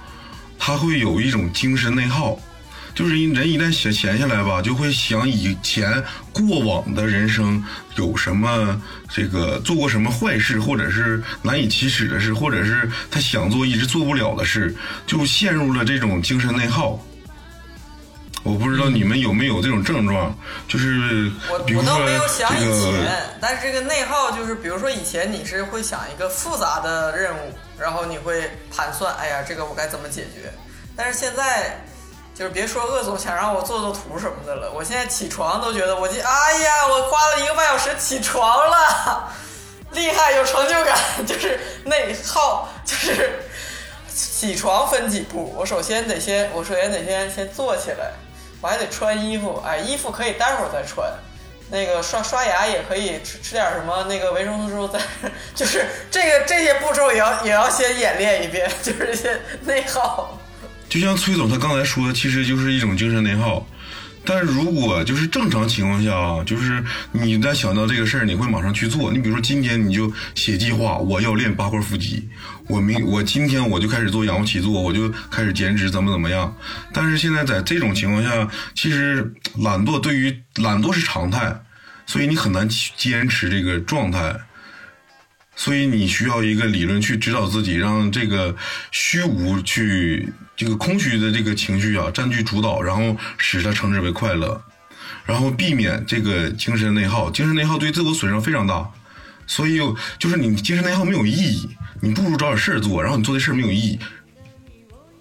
[0.58, 2.40] 他会有一种精神内耗。
[2.96, 7.64] 就是人一旦闲闲下来吧，就会想以前过往的人生
[7.96, 14.76] 有什么这个做过什么坏事，或者是难以启齿的事，或者是他想做一直做不了的事，
[15.06, 17.00] 就陷入了这种精神内耗。
[18.44, 20.34] 我不知道你们有没有这种症状，
[20.68, 30.52] 就是我我倒没有想以这个前，但是这个内耗就是，比如说以前你是会想一个复杂的任务，然后你会盘算，哎呀，这个我该怎么解决？
[30.96, 31.84] 但是现在
[32.34, 39.30] 就是别说鄂总想让我做做图什么的了，我现在起床都觉得我今哎呀，我花了一个半小时起床了，
[39.92, 43.42] 厉害，有成就感， 就是内耗，就是
[44.08, 48.14] 起床分几步，我首先得先，我首先得先先坐起来，
[48.62, 51.12] 我还得穿衣服，哎，衣服可以待会儿再穿。
[51.72, 55.00] 那个刷刷牙也可以吃吃点什么那个维生素再，
[55.54, 60.36] 就是这个这些步骤也要也要先演练一遍， 就是先内耗。
[60.90, 63.64] 就像崔总他刚才说的，其实就是一种精神内耗。
[64.26, 69.12] 但如果就是正常情况下啊，就是你在想到这个事儿，你会马上去做。
[69.12, 72.30] 你比如说今天你就写计划，我要练八块腹肌，
[72.68, 76.56] 我明 我今天我就开始做仰卧起坐，我就开始减脂，怎么怎么样。
[76.94, 81.62] 但是现在在这种情况下，其实懒惰对于懒惰是常态，
[82.06, 84.36] 所以你很难去坚持这个状态。
[85.56, 88.56] 所以你需要一个理论去指导自己，让这个
[88.92, 94.62] 虚无去这个空虚的这个情绪啊占据主导，然后使它称之为快乐，
[95.24, 97.32] 然后避免这个精神内耗。
[97.32, 98.86] 精神内耗对自我损伤非常大，
[99.48, 99.80] 所以
[100.20, 101.70] 就是你精神内耗没有意义，
[102.02, 103.98] 你不如找点事儿做，然后你做的事儿没有意义。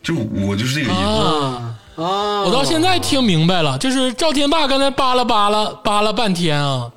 [0.02, 1.00] 就我就是这个意思。
[1.00, 2.42] 啊，啊！
[2.42, 6.90] 我到现在听明白了，就是赵天霸刚才扒拉扒拉扒拉半天啊，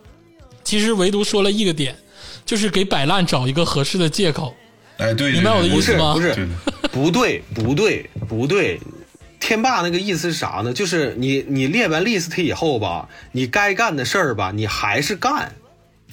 [0.63, 1.95] 其实唯独说了一个点，
[2.43, 4.55] 就是给摆烂找一个合适的借口。
[5.01, 6.47] 哎，对，明白我的意不思吗是不是
[6.93, 8.79] 不对不对不对，
[9.39, 10.71] 天霸那个意思是啥呢？
[10.71, 15.51] 就是你你列完 list 以后吧，你该干的事儿吧，你还是干。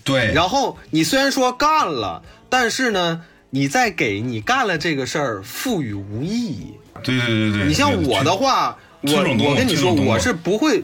[0.04, 3.20] 对，然后你虽然说干了，但是呢，
[3.50, 6.72] 你再给你干了这个事儿赋予无意义。
[7.02, 10.82] 对对对对，你像我的话，我我我跟你说，我是不会，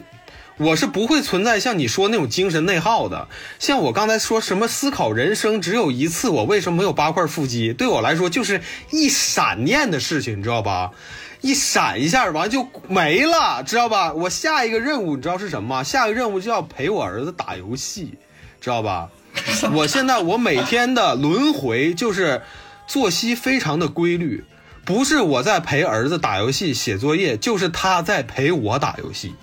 [0.57, 3.27] 我是不会存在像你说那种精神内耗的。
[3.59, 7.73] 像我刚才说什么思考人生只有一次，我为什么没有八块腹肌？
[7.73, 10.91] 对我来说就是一闪念的事情，你知道吧？
[11.41, 14.13] 一闪一下，完就没了，知道吧？
[14.13, 15.83] 我下一个任务你知道是什么吗？
[15.83, 18.13] 下一个任务就要陪我儿子打游戏，
[18.61, 19.09] 知道吧？
[19.73, 22.41] 我现在我每天的轮回就是
[22.87, 24.45] 作息非常的规律，
[24.85, 29.35] 不是我在陪儿子打游戏写作业，就是他在陪我打游戏，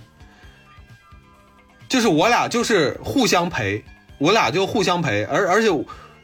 [1.93, 3.85] 就是我俩就是互相陪，
[4.17, 5.69] 我俩就互相陪，而而且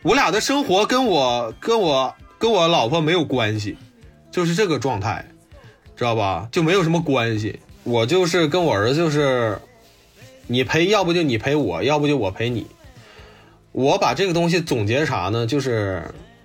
[0.01, 3.77] 我俩的生活跟我跟我跟我老婆没有关系，
[4.31, 5.27] 就是这个状态，
[5.95, 6.49] 知道吧？
[6.51, 7.61] 就没有什么关系。
[7.85, 9.61] 我就是跟我儿子就是，
[10.47, 12.67] 你陪，要不就你陪我，要不就我陪你。
[13.73, 15.47] 我把这个东西总结啥呢？
[15.47, 16.03] 就是，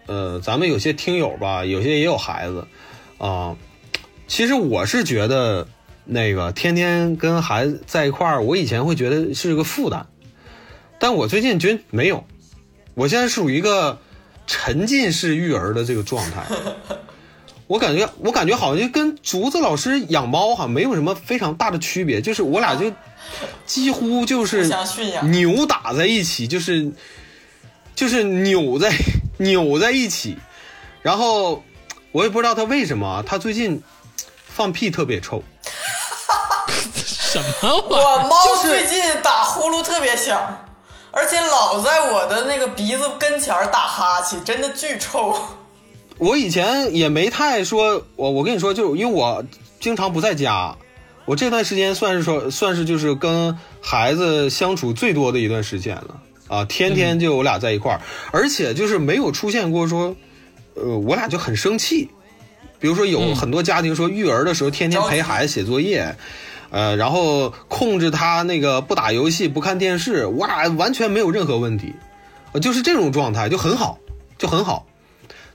[0.07, 2.67] 呃，咱们有些听友吧，有些也有孩子，
[3.19, 3.55] 啊、
[4.27, 5.65] 其实我是觉得，
[6.05, 10.05] 那个天天跟孩子在一块儿，我以前会觉得是个负担，
[10.99, 12.25] 但我最近觉得没有，
[12.93, 13.99] 我现在属于一个
[14.45, 16.45] 沉浸式育儿的这个状态。
[17.67, 22.91] 我感觉，我感觉好像就跟竹子老师养猫好像没有什么非常大的区别，就是我俩就
[23.65, 24.69] 几乎就是
[25.23, 26.91] 扭打在一起，就是
[27.95, 28.93] 就是扭在
[29.39, 30.37] 扭在一起，
[31.01, 31.63] 然后
[32.11, 33.81] 我也不知道他为什么啊，他最近
[34.45, 35.41] 放屁特别臭。
[37.33, 38.21] 什么玩意儿？
[38.21, 40.39] 我猫最近打呼噜特别响，
[41.09, 45.35] 而且老在我的那个鼻子跟前打哈欠，真的巨臭。
[46.19, 49.43] 我以前也没太说，我我跟你说，就是因为我
[49.79, 50.75] 经常不在家，
[51.25, 56.19] 我这段时间算是说算是就是跟孩子相处最多的一段时间了
[56.49, 58.01] 啊，天天就我俩在一块儿，
[58.31, 60.15] 而且就是没有出现过说，
[60.75, 62.11] 呃，我俩就很生气。
[62.79, 66.15] 比如说有很多家庭说育儿的时候天天陪孩子写作业，
[66.73, 71.93] 呃，然后控制他那个不打游戏不看电视，我俩完全没有任何问题，
[72.51, 73.99] 呃就是这种状态就很好，
[74.39, 74.87] 就很好。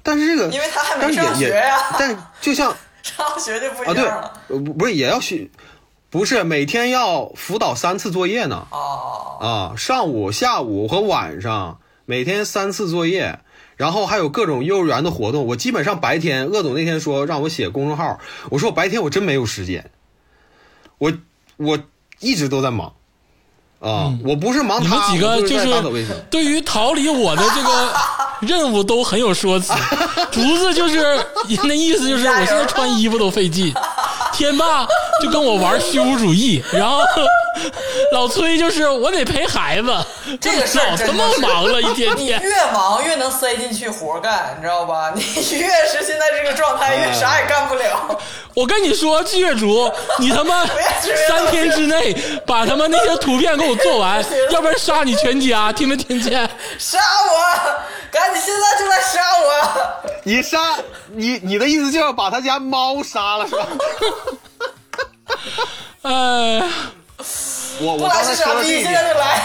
[0.05, 2.73] 但是这个，因为他还没但是上也学呀也，但就像
[3.03, 4.33] 上学就不啊，对，一样了。
[4.47, 5.51] 呃不不是也要学，
[6.09, 13.41] 不是每天要辅导三次作业呢哦，啊，上午、下午和晚上每天三次作业，
[13.77, 15.47] 然后还有各种幼儿园的活动。
[15.47, 18.21] 我基本上白天，鄂总那天说让我写公众号，
[18.51, 19.91] 我说我白天我真没有时间，
[20.99, 21.13] 我
[21.57, 21.79] 我
[22.21, 22.93] 一直都在忙。
[23.81, 26.05] 啊，我不是忙你们，几个就是。
[26.29, 27.95] 对于逃离我的这个
[28.41, 29.73] 任务都很有说辞。
[30.33, 31.25] 竹子就是
[31.63, 33.73] 那意思，就是我现在穿衣服都费劲。
[34.33, 34.85] 天霸
[35.23, 36.99] 就跟我玩虚无主义，然后
[38.13, 39.93] 老崔就是我得陪孩子，
[40.41, 42.41] 这个事儿老他妈忙了一天 你天。
[42.41, 45.13] 越忙越能塞进去活干，你知道吧？
[45.15, 48.19] 你越是现在这个状态，越啥也干不了。
[48.55, 50.67] 我跟你说，巨月竹，你他妈
[51.29, 52.13] 三天之内
[52.47, 56.49] 把他妈那些图片给我做完，要不然杀你全家，听没听见？
[56.79, 57.39] 杀我！
[58.11, 60.11] 赶紧现在就来杀我！
[60.25, 60.59] 你杀
[61.13, 63.67] 你，你的意思就是要把他家猫杀了是吧？
[66.03, 66.63] 哎，
[67.81, 68.95] 我我刚才说的这一点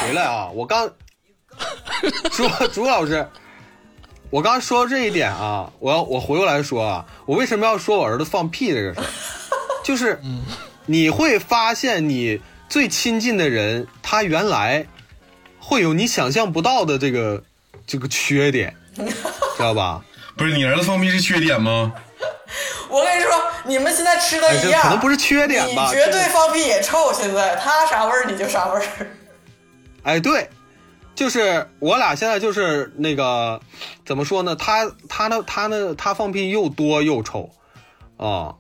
[0.02, 0.90] 回来啊，我刚
[2.32, 3.28] 朱朱老师，
[4.30, 9.06] 我刚说这一点啊，我要我回过来说啊，我为什么要说我儿子放屁这个事儿？
[9.84, 10.20] 就是
[10.86, 14.86] 你会发现你最亲近的人，他原来
[15.60, 17.44] 会有你想象不到的这个
[17.86, 20.04] 这个缺点， 知道吧？
[20.36, 21.94] 不是你儿子放屁是缺点吗？
[22.94, 23.32] 我跟你说，
[23.66, 27.12] 你们现在吃的一样，可能不是缺点吧你绝对放屁也臭。
[27.12, 28.84] 现在他啥味儿你就啥味儿。
[30.04, 30.48] 哎，对，
[31.16, 33.60] 就是我俩现在就是那个
[34.06, 34.56] 怎么说呢？
[34.56, 37.50] 他他呢他呢他放屁又多又臭
[38.18, 38.54] 啊，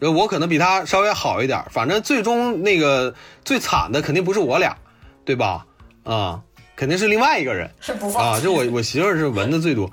[0.00, 3.14] 呃我可能比他稍微好一点，反正最终那个
[3.46, 4.76] 最惨的肯定不是我俩，
[5.24, 5.64] 对吧？
[6.04, 6.42] 啊，
[6.76, 9.90] 肯定是另外一个人是不放啊，就我我媳妇儿是闻的最多，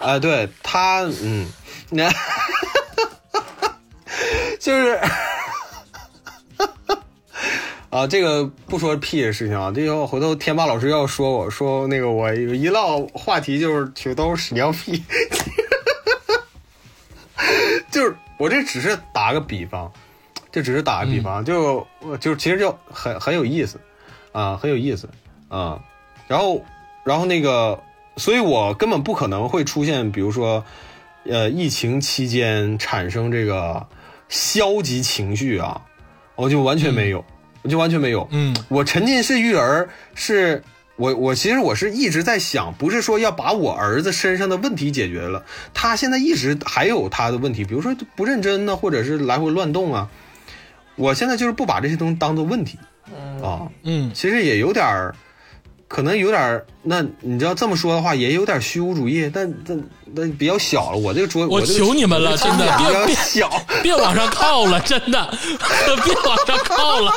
[0.00, 1.48] 啊，对他嗯，
[1.88, 2.10] 那
[4.60, 4.98] 就是。
[7.88, 15.02] 啊，这个不说屁的事情啊，这个回头天霸老师要说我说那个我一唠话题就是全都是屎尿屁，
[17.90, 19.90] 就是我这只是打个比方，
[20.52, 21.86] 这只是打个比方，就
[22.20, 23.80] 就其实就很很有意思
[24.32, 25.08] 啊，很有意思
[25.48, 25.80] 啊，
[26.28, 26.62] 然后
[27.02, 27.82] 然后那个，
[28.18, 30.62] 所以我根本不可能会出现，比如说
[31.24, 33.86] 呃疫情期间产生这个
[34.28, 35.82] 消极情绪啊，
[36.34, 37.24] 我就完全没有。
[37.62, 38.28] 我就完全没有。
[38.30, 40.62] 嗯，我沉浸式育儿是
[40.94, 45.44] 我我其实我是一直在想，不是说要把我儿子身上的问题解决了，
[45.74, 50.08] 他现在一直还有他的问题，比如说不认真呢，或者是来回乱动啊。
[50.94, 52.78] 我现在就是不把这些东西当做问题
[53.42, 55.14] 啊，嗯，其实也有点儿
[55.88, 59.82] 可能有点儿，那你知道这么说的话，也有点虚无主义，但但
[60.16, 60.98] 但比较小了。
[60.98, 63.50] 我这个桌，我这个求你们了，真的，比较别别小。
[63.82, 65.30] 别往上靠了，真的，
[66.04, 67.12] 别往上靠了，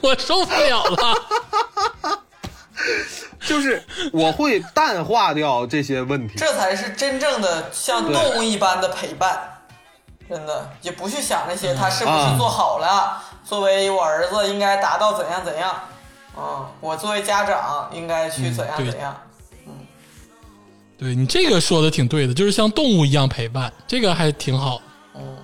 [0.00, 1.14] 我受不了了。
[3.46, 3.82] 就是
[4.12, 6.34] 我会淡化掉这些问题。
[6.36, 9.38] 这才是真正的像动物一般的陪伴，
[10.28, 13.22] 真的也不去想那些他是不是做好了。
[13.44, 15.74] 作为我儿子应该达到怎样怎样，
[16.36, 19.16] 嗯，我作为家长应该去怎样怎样。
[19.66, 19.72] 嗯
[20.98, 24.80] 对你这个说的挺对的，就是像动物一样陪伴，这个还挺好。
[25.14, 25.36] 嗯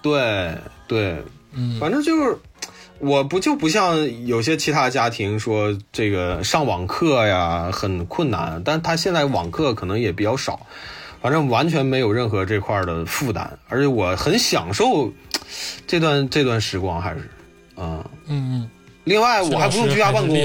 [0.00, 0.56] 对
[0.88, 1.22] 对，
[1.52, 2.38] 嗯，反正就是，
[2.98, 10.66] 我不就不像有些其他家庭说这个上网课呀很困难，但他现在网课可能也比较少，
[11.20, 15.12] 反正完全没有任何这块的负担，而且我很享受
[15.86, 17.28] 这段这段时光，还是
[17.74, 18.70] 啊、嗯
[19.06, 20.36] 另外我还不用居家办公。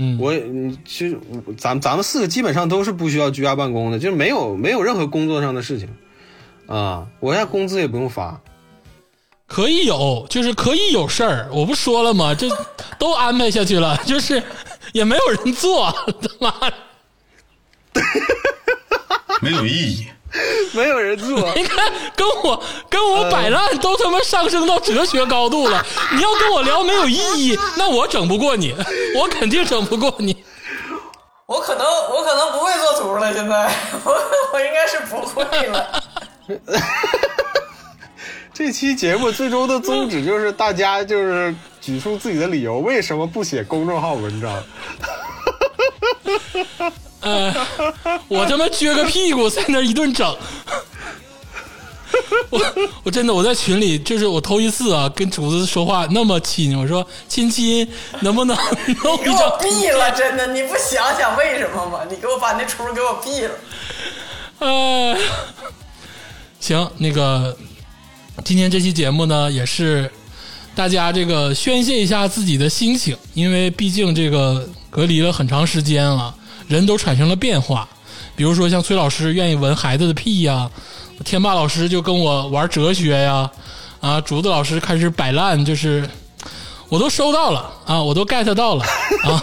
[0.00, 5.88] 嗯，我嗯其实我咱咱们四个基本上都是不需要居家办公的，就是没有没有任何工作上的事情
[6.66, 8.40] 啊，我现在工资也不用发。
[9.46, 12.34] 可以有，就是可以有事儿，我不说了吗？
[12.34, 12.48] 这
[12.98, 14.42] 都安排下去了，就是
[14.92, 15.90] 也没有人做，
[16.20, 18.02] 他妈的
[19.42, 20.06] 没有意义。
[20.72, 21.26] 没有人做，
[21.56, 25.84] 你看，跟我跟我摆烂都他妈上升到哲学高度了。
[26.12, 28.74] 你要跟我聊没有意义，那我整不过你，
[29.16, 30.44] 我肯定整不过你。
[31.46, 33.72] 我可能我可能不会做图了，现在
[34.04, 34.12] 我
[34.52, 36.02] 我应该是不会了。
[38.52, 44.62] 这期节目最终的宗旨就是大家就是举出自己的理由，为什么不写公众号文章？
[47.20, 47.54] 呃，
[48.28, 50.36] 我他妈撅个屁股在那一顿整。
[52.50, 52.60] 我
[53.02, 57.86] 我真的我在群里就是我头一次啊跟竹子说话那么亲，我说亲亲
[58.20, 58.56] 能不能
[59.04, 60.46] 弄给我毙了，真的！
[60.48, 62.00] 你不想想为什么吗？
[62.08, 63.54] 你给我把那出给我毙了。
[64.60, 65.16] 呃，
[66.58, 67.54] 行，那个
[68.42, 70.10] 今天这期节目呢，也是
[70.74, 76.34] 大家这个宣泄一下自己的心情，因为毕竟这个隔离了很长时间了，
[76.68, 77.88] 人都产生了变化。
[78.36, 80.70] 比如说像崔老师愿意闻孩子的屁呀，
[81.24, 83.50] 天霸老师就跟我玩哲学呀，
[84.00, 86.08] 啊，竹子老师开始摆烂，就是
[86.88, 88.84] 我都收到了啊，我都 get 到了
[89.24, 89.42] 啊，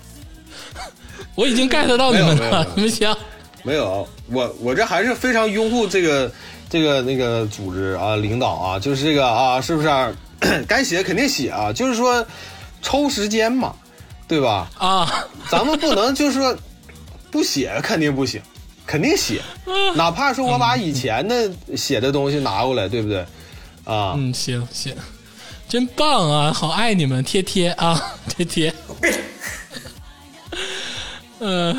[1.34, 3.14] 我已经 get 到你们了你们想。
[3.62, 6.32] 没有，我我这还是非常拥护这个
[6.70, 10.10] 这个那个组织啊，领导啊，就是这个啊，是不是啊、
[10.66, 12.26] 该写肯定写啊，就是说
[12.80, 13.74] 抽时间嘛，
[14.30, 14.70] 对吧？
[14.78, 16.56] 啊，咱们不能就是说
[17.32, 18.40] 不写肯定不行，
[18.86, 19.42] 肯定写，
[19.96, 23.18] 哪怕说我把以前的写的东西拿过来，对不对？
[23.82, 24.94] 啊，嗯，行行，
[25.68, 28.00] 真棒啊，好爱你们，贴贴啊，
[28.30, 28.72] 贴贴。
[31.40, 31.76] 呃，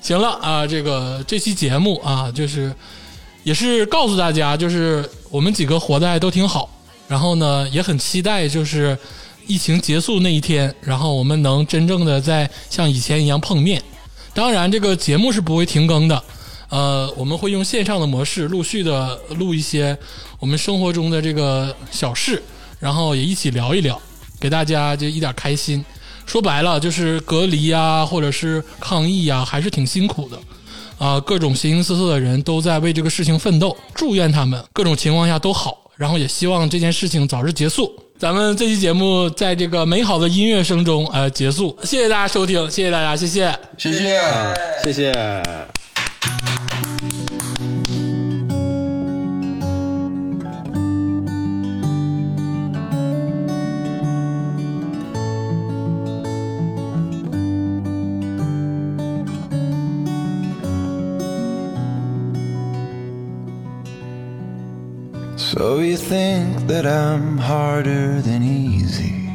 [0.00, 2.74] 行了啊，这个这期节目啊，就是
[3.44, 6.68] 也是告诉大家，就是我们几个活的还都挺好，
[7.06, 8.98] 然后呢，也很期待就是
[9.46, 13.82] 疫情结束那一天，然后我们能真正的在像以前一样碰面。
[14.34, 16.22] 当然，这个节目是不会停更的。
[16.70, 19.96] 呃，我们会用线上的模式陆续的录一些
[20.38, 22.42] 我们生活中的这个小事，
[22.80, 24.00] 然后也一起聊一聊，
[24.40, 25.84] 给大家就一点开心。
[26.24, 30.38] 说白了就是隔离呀，或者是抗疫呀，还是挺辛苦的。
[30.96, 37.92] 啊、各种形形色色的人都在为这个事情奋斗，祝愿他们各种情况下都好，然后也希望这件事情早日结束。
[38.22, 43.52] 咱们这期节目在这个美好的音乐声中呃结束，谢谢大家收听，谢谢大家，谢谢。
[43.76, 44.20] 谢谢。
[44.84, 45.12] 谢谢。
[65.62, 69.30] So you think that I'm harder than easy,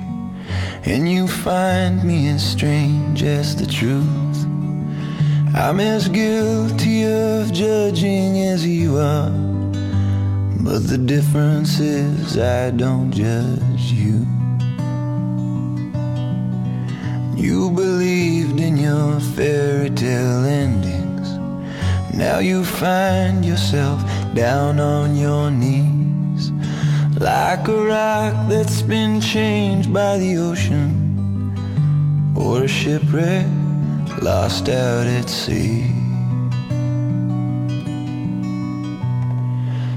[0.84, 4.40] and you find me as strange as the truth.
[5.56, 9.32] I'm as guilty of judging as you are,
[10.66, 14.28] but the difference is I don't judge you.
[17.41, 21.30] You believed in your fairy tale endings.
[22.14, 26.16] Now you find yourself down on your knees,
[27.19, 31.53] like a rock that's been changed by the ocean,
[32.35, 33.48] or a shipwreck
[34.22, 35.91] lost out at sea.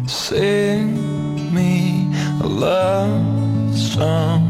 [0.07, 2.09] Sing me
[2.41, 4.47] a love song.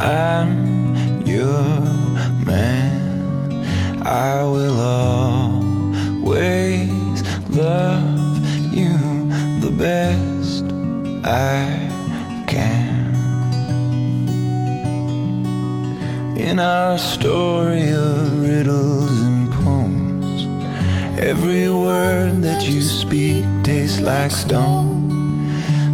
[0.00, 1.80] I'm your
[2.46, 3.66] man.
[4.06, 4.80] I will
[16.98, 20.48] Our story of riddles and poems,
[21.16, 25.06] every word that you speak tastes like stone.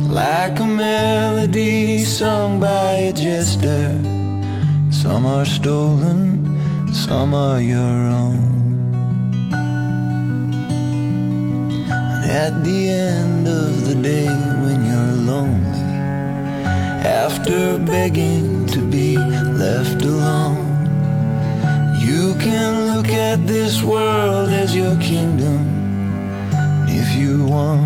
[0.09, 4.01] Like a melody sung by a jester.
[4.89, 6.59] Some are stolen,
[6.95, 8.89] some are your own.
[11.93, 14.33] And at the end of the day,
[14.65, 15.85] when you're lonely,
[17.05, 20.64] after begging to be left alone,
[22.35, 25.63] you can look at this world as your kingdom.
[26.89, 27.84] If you want,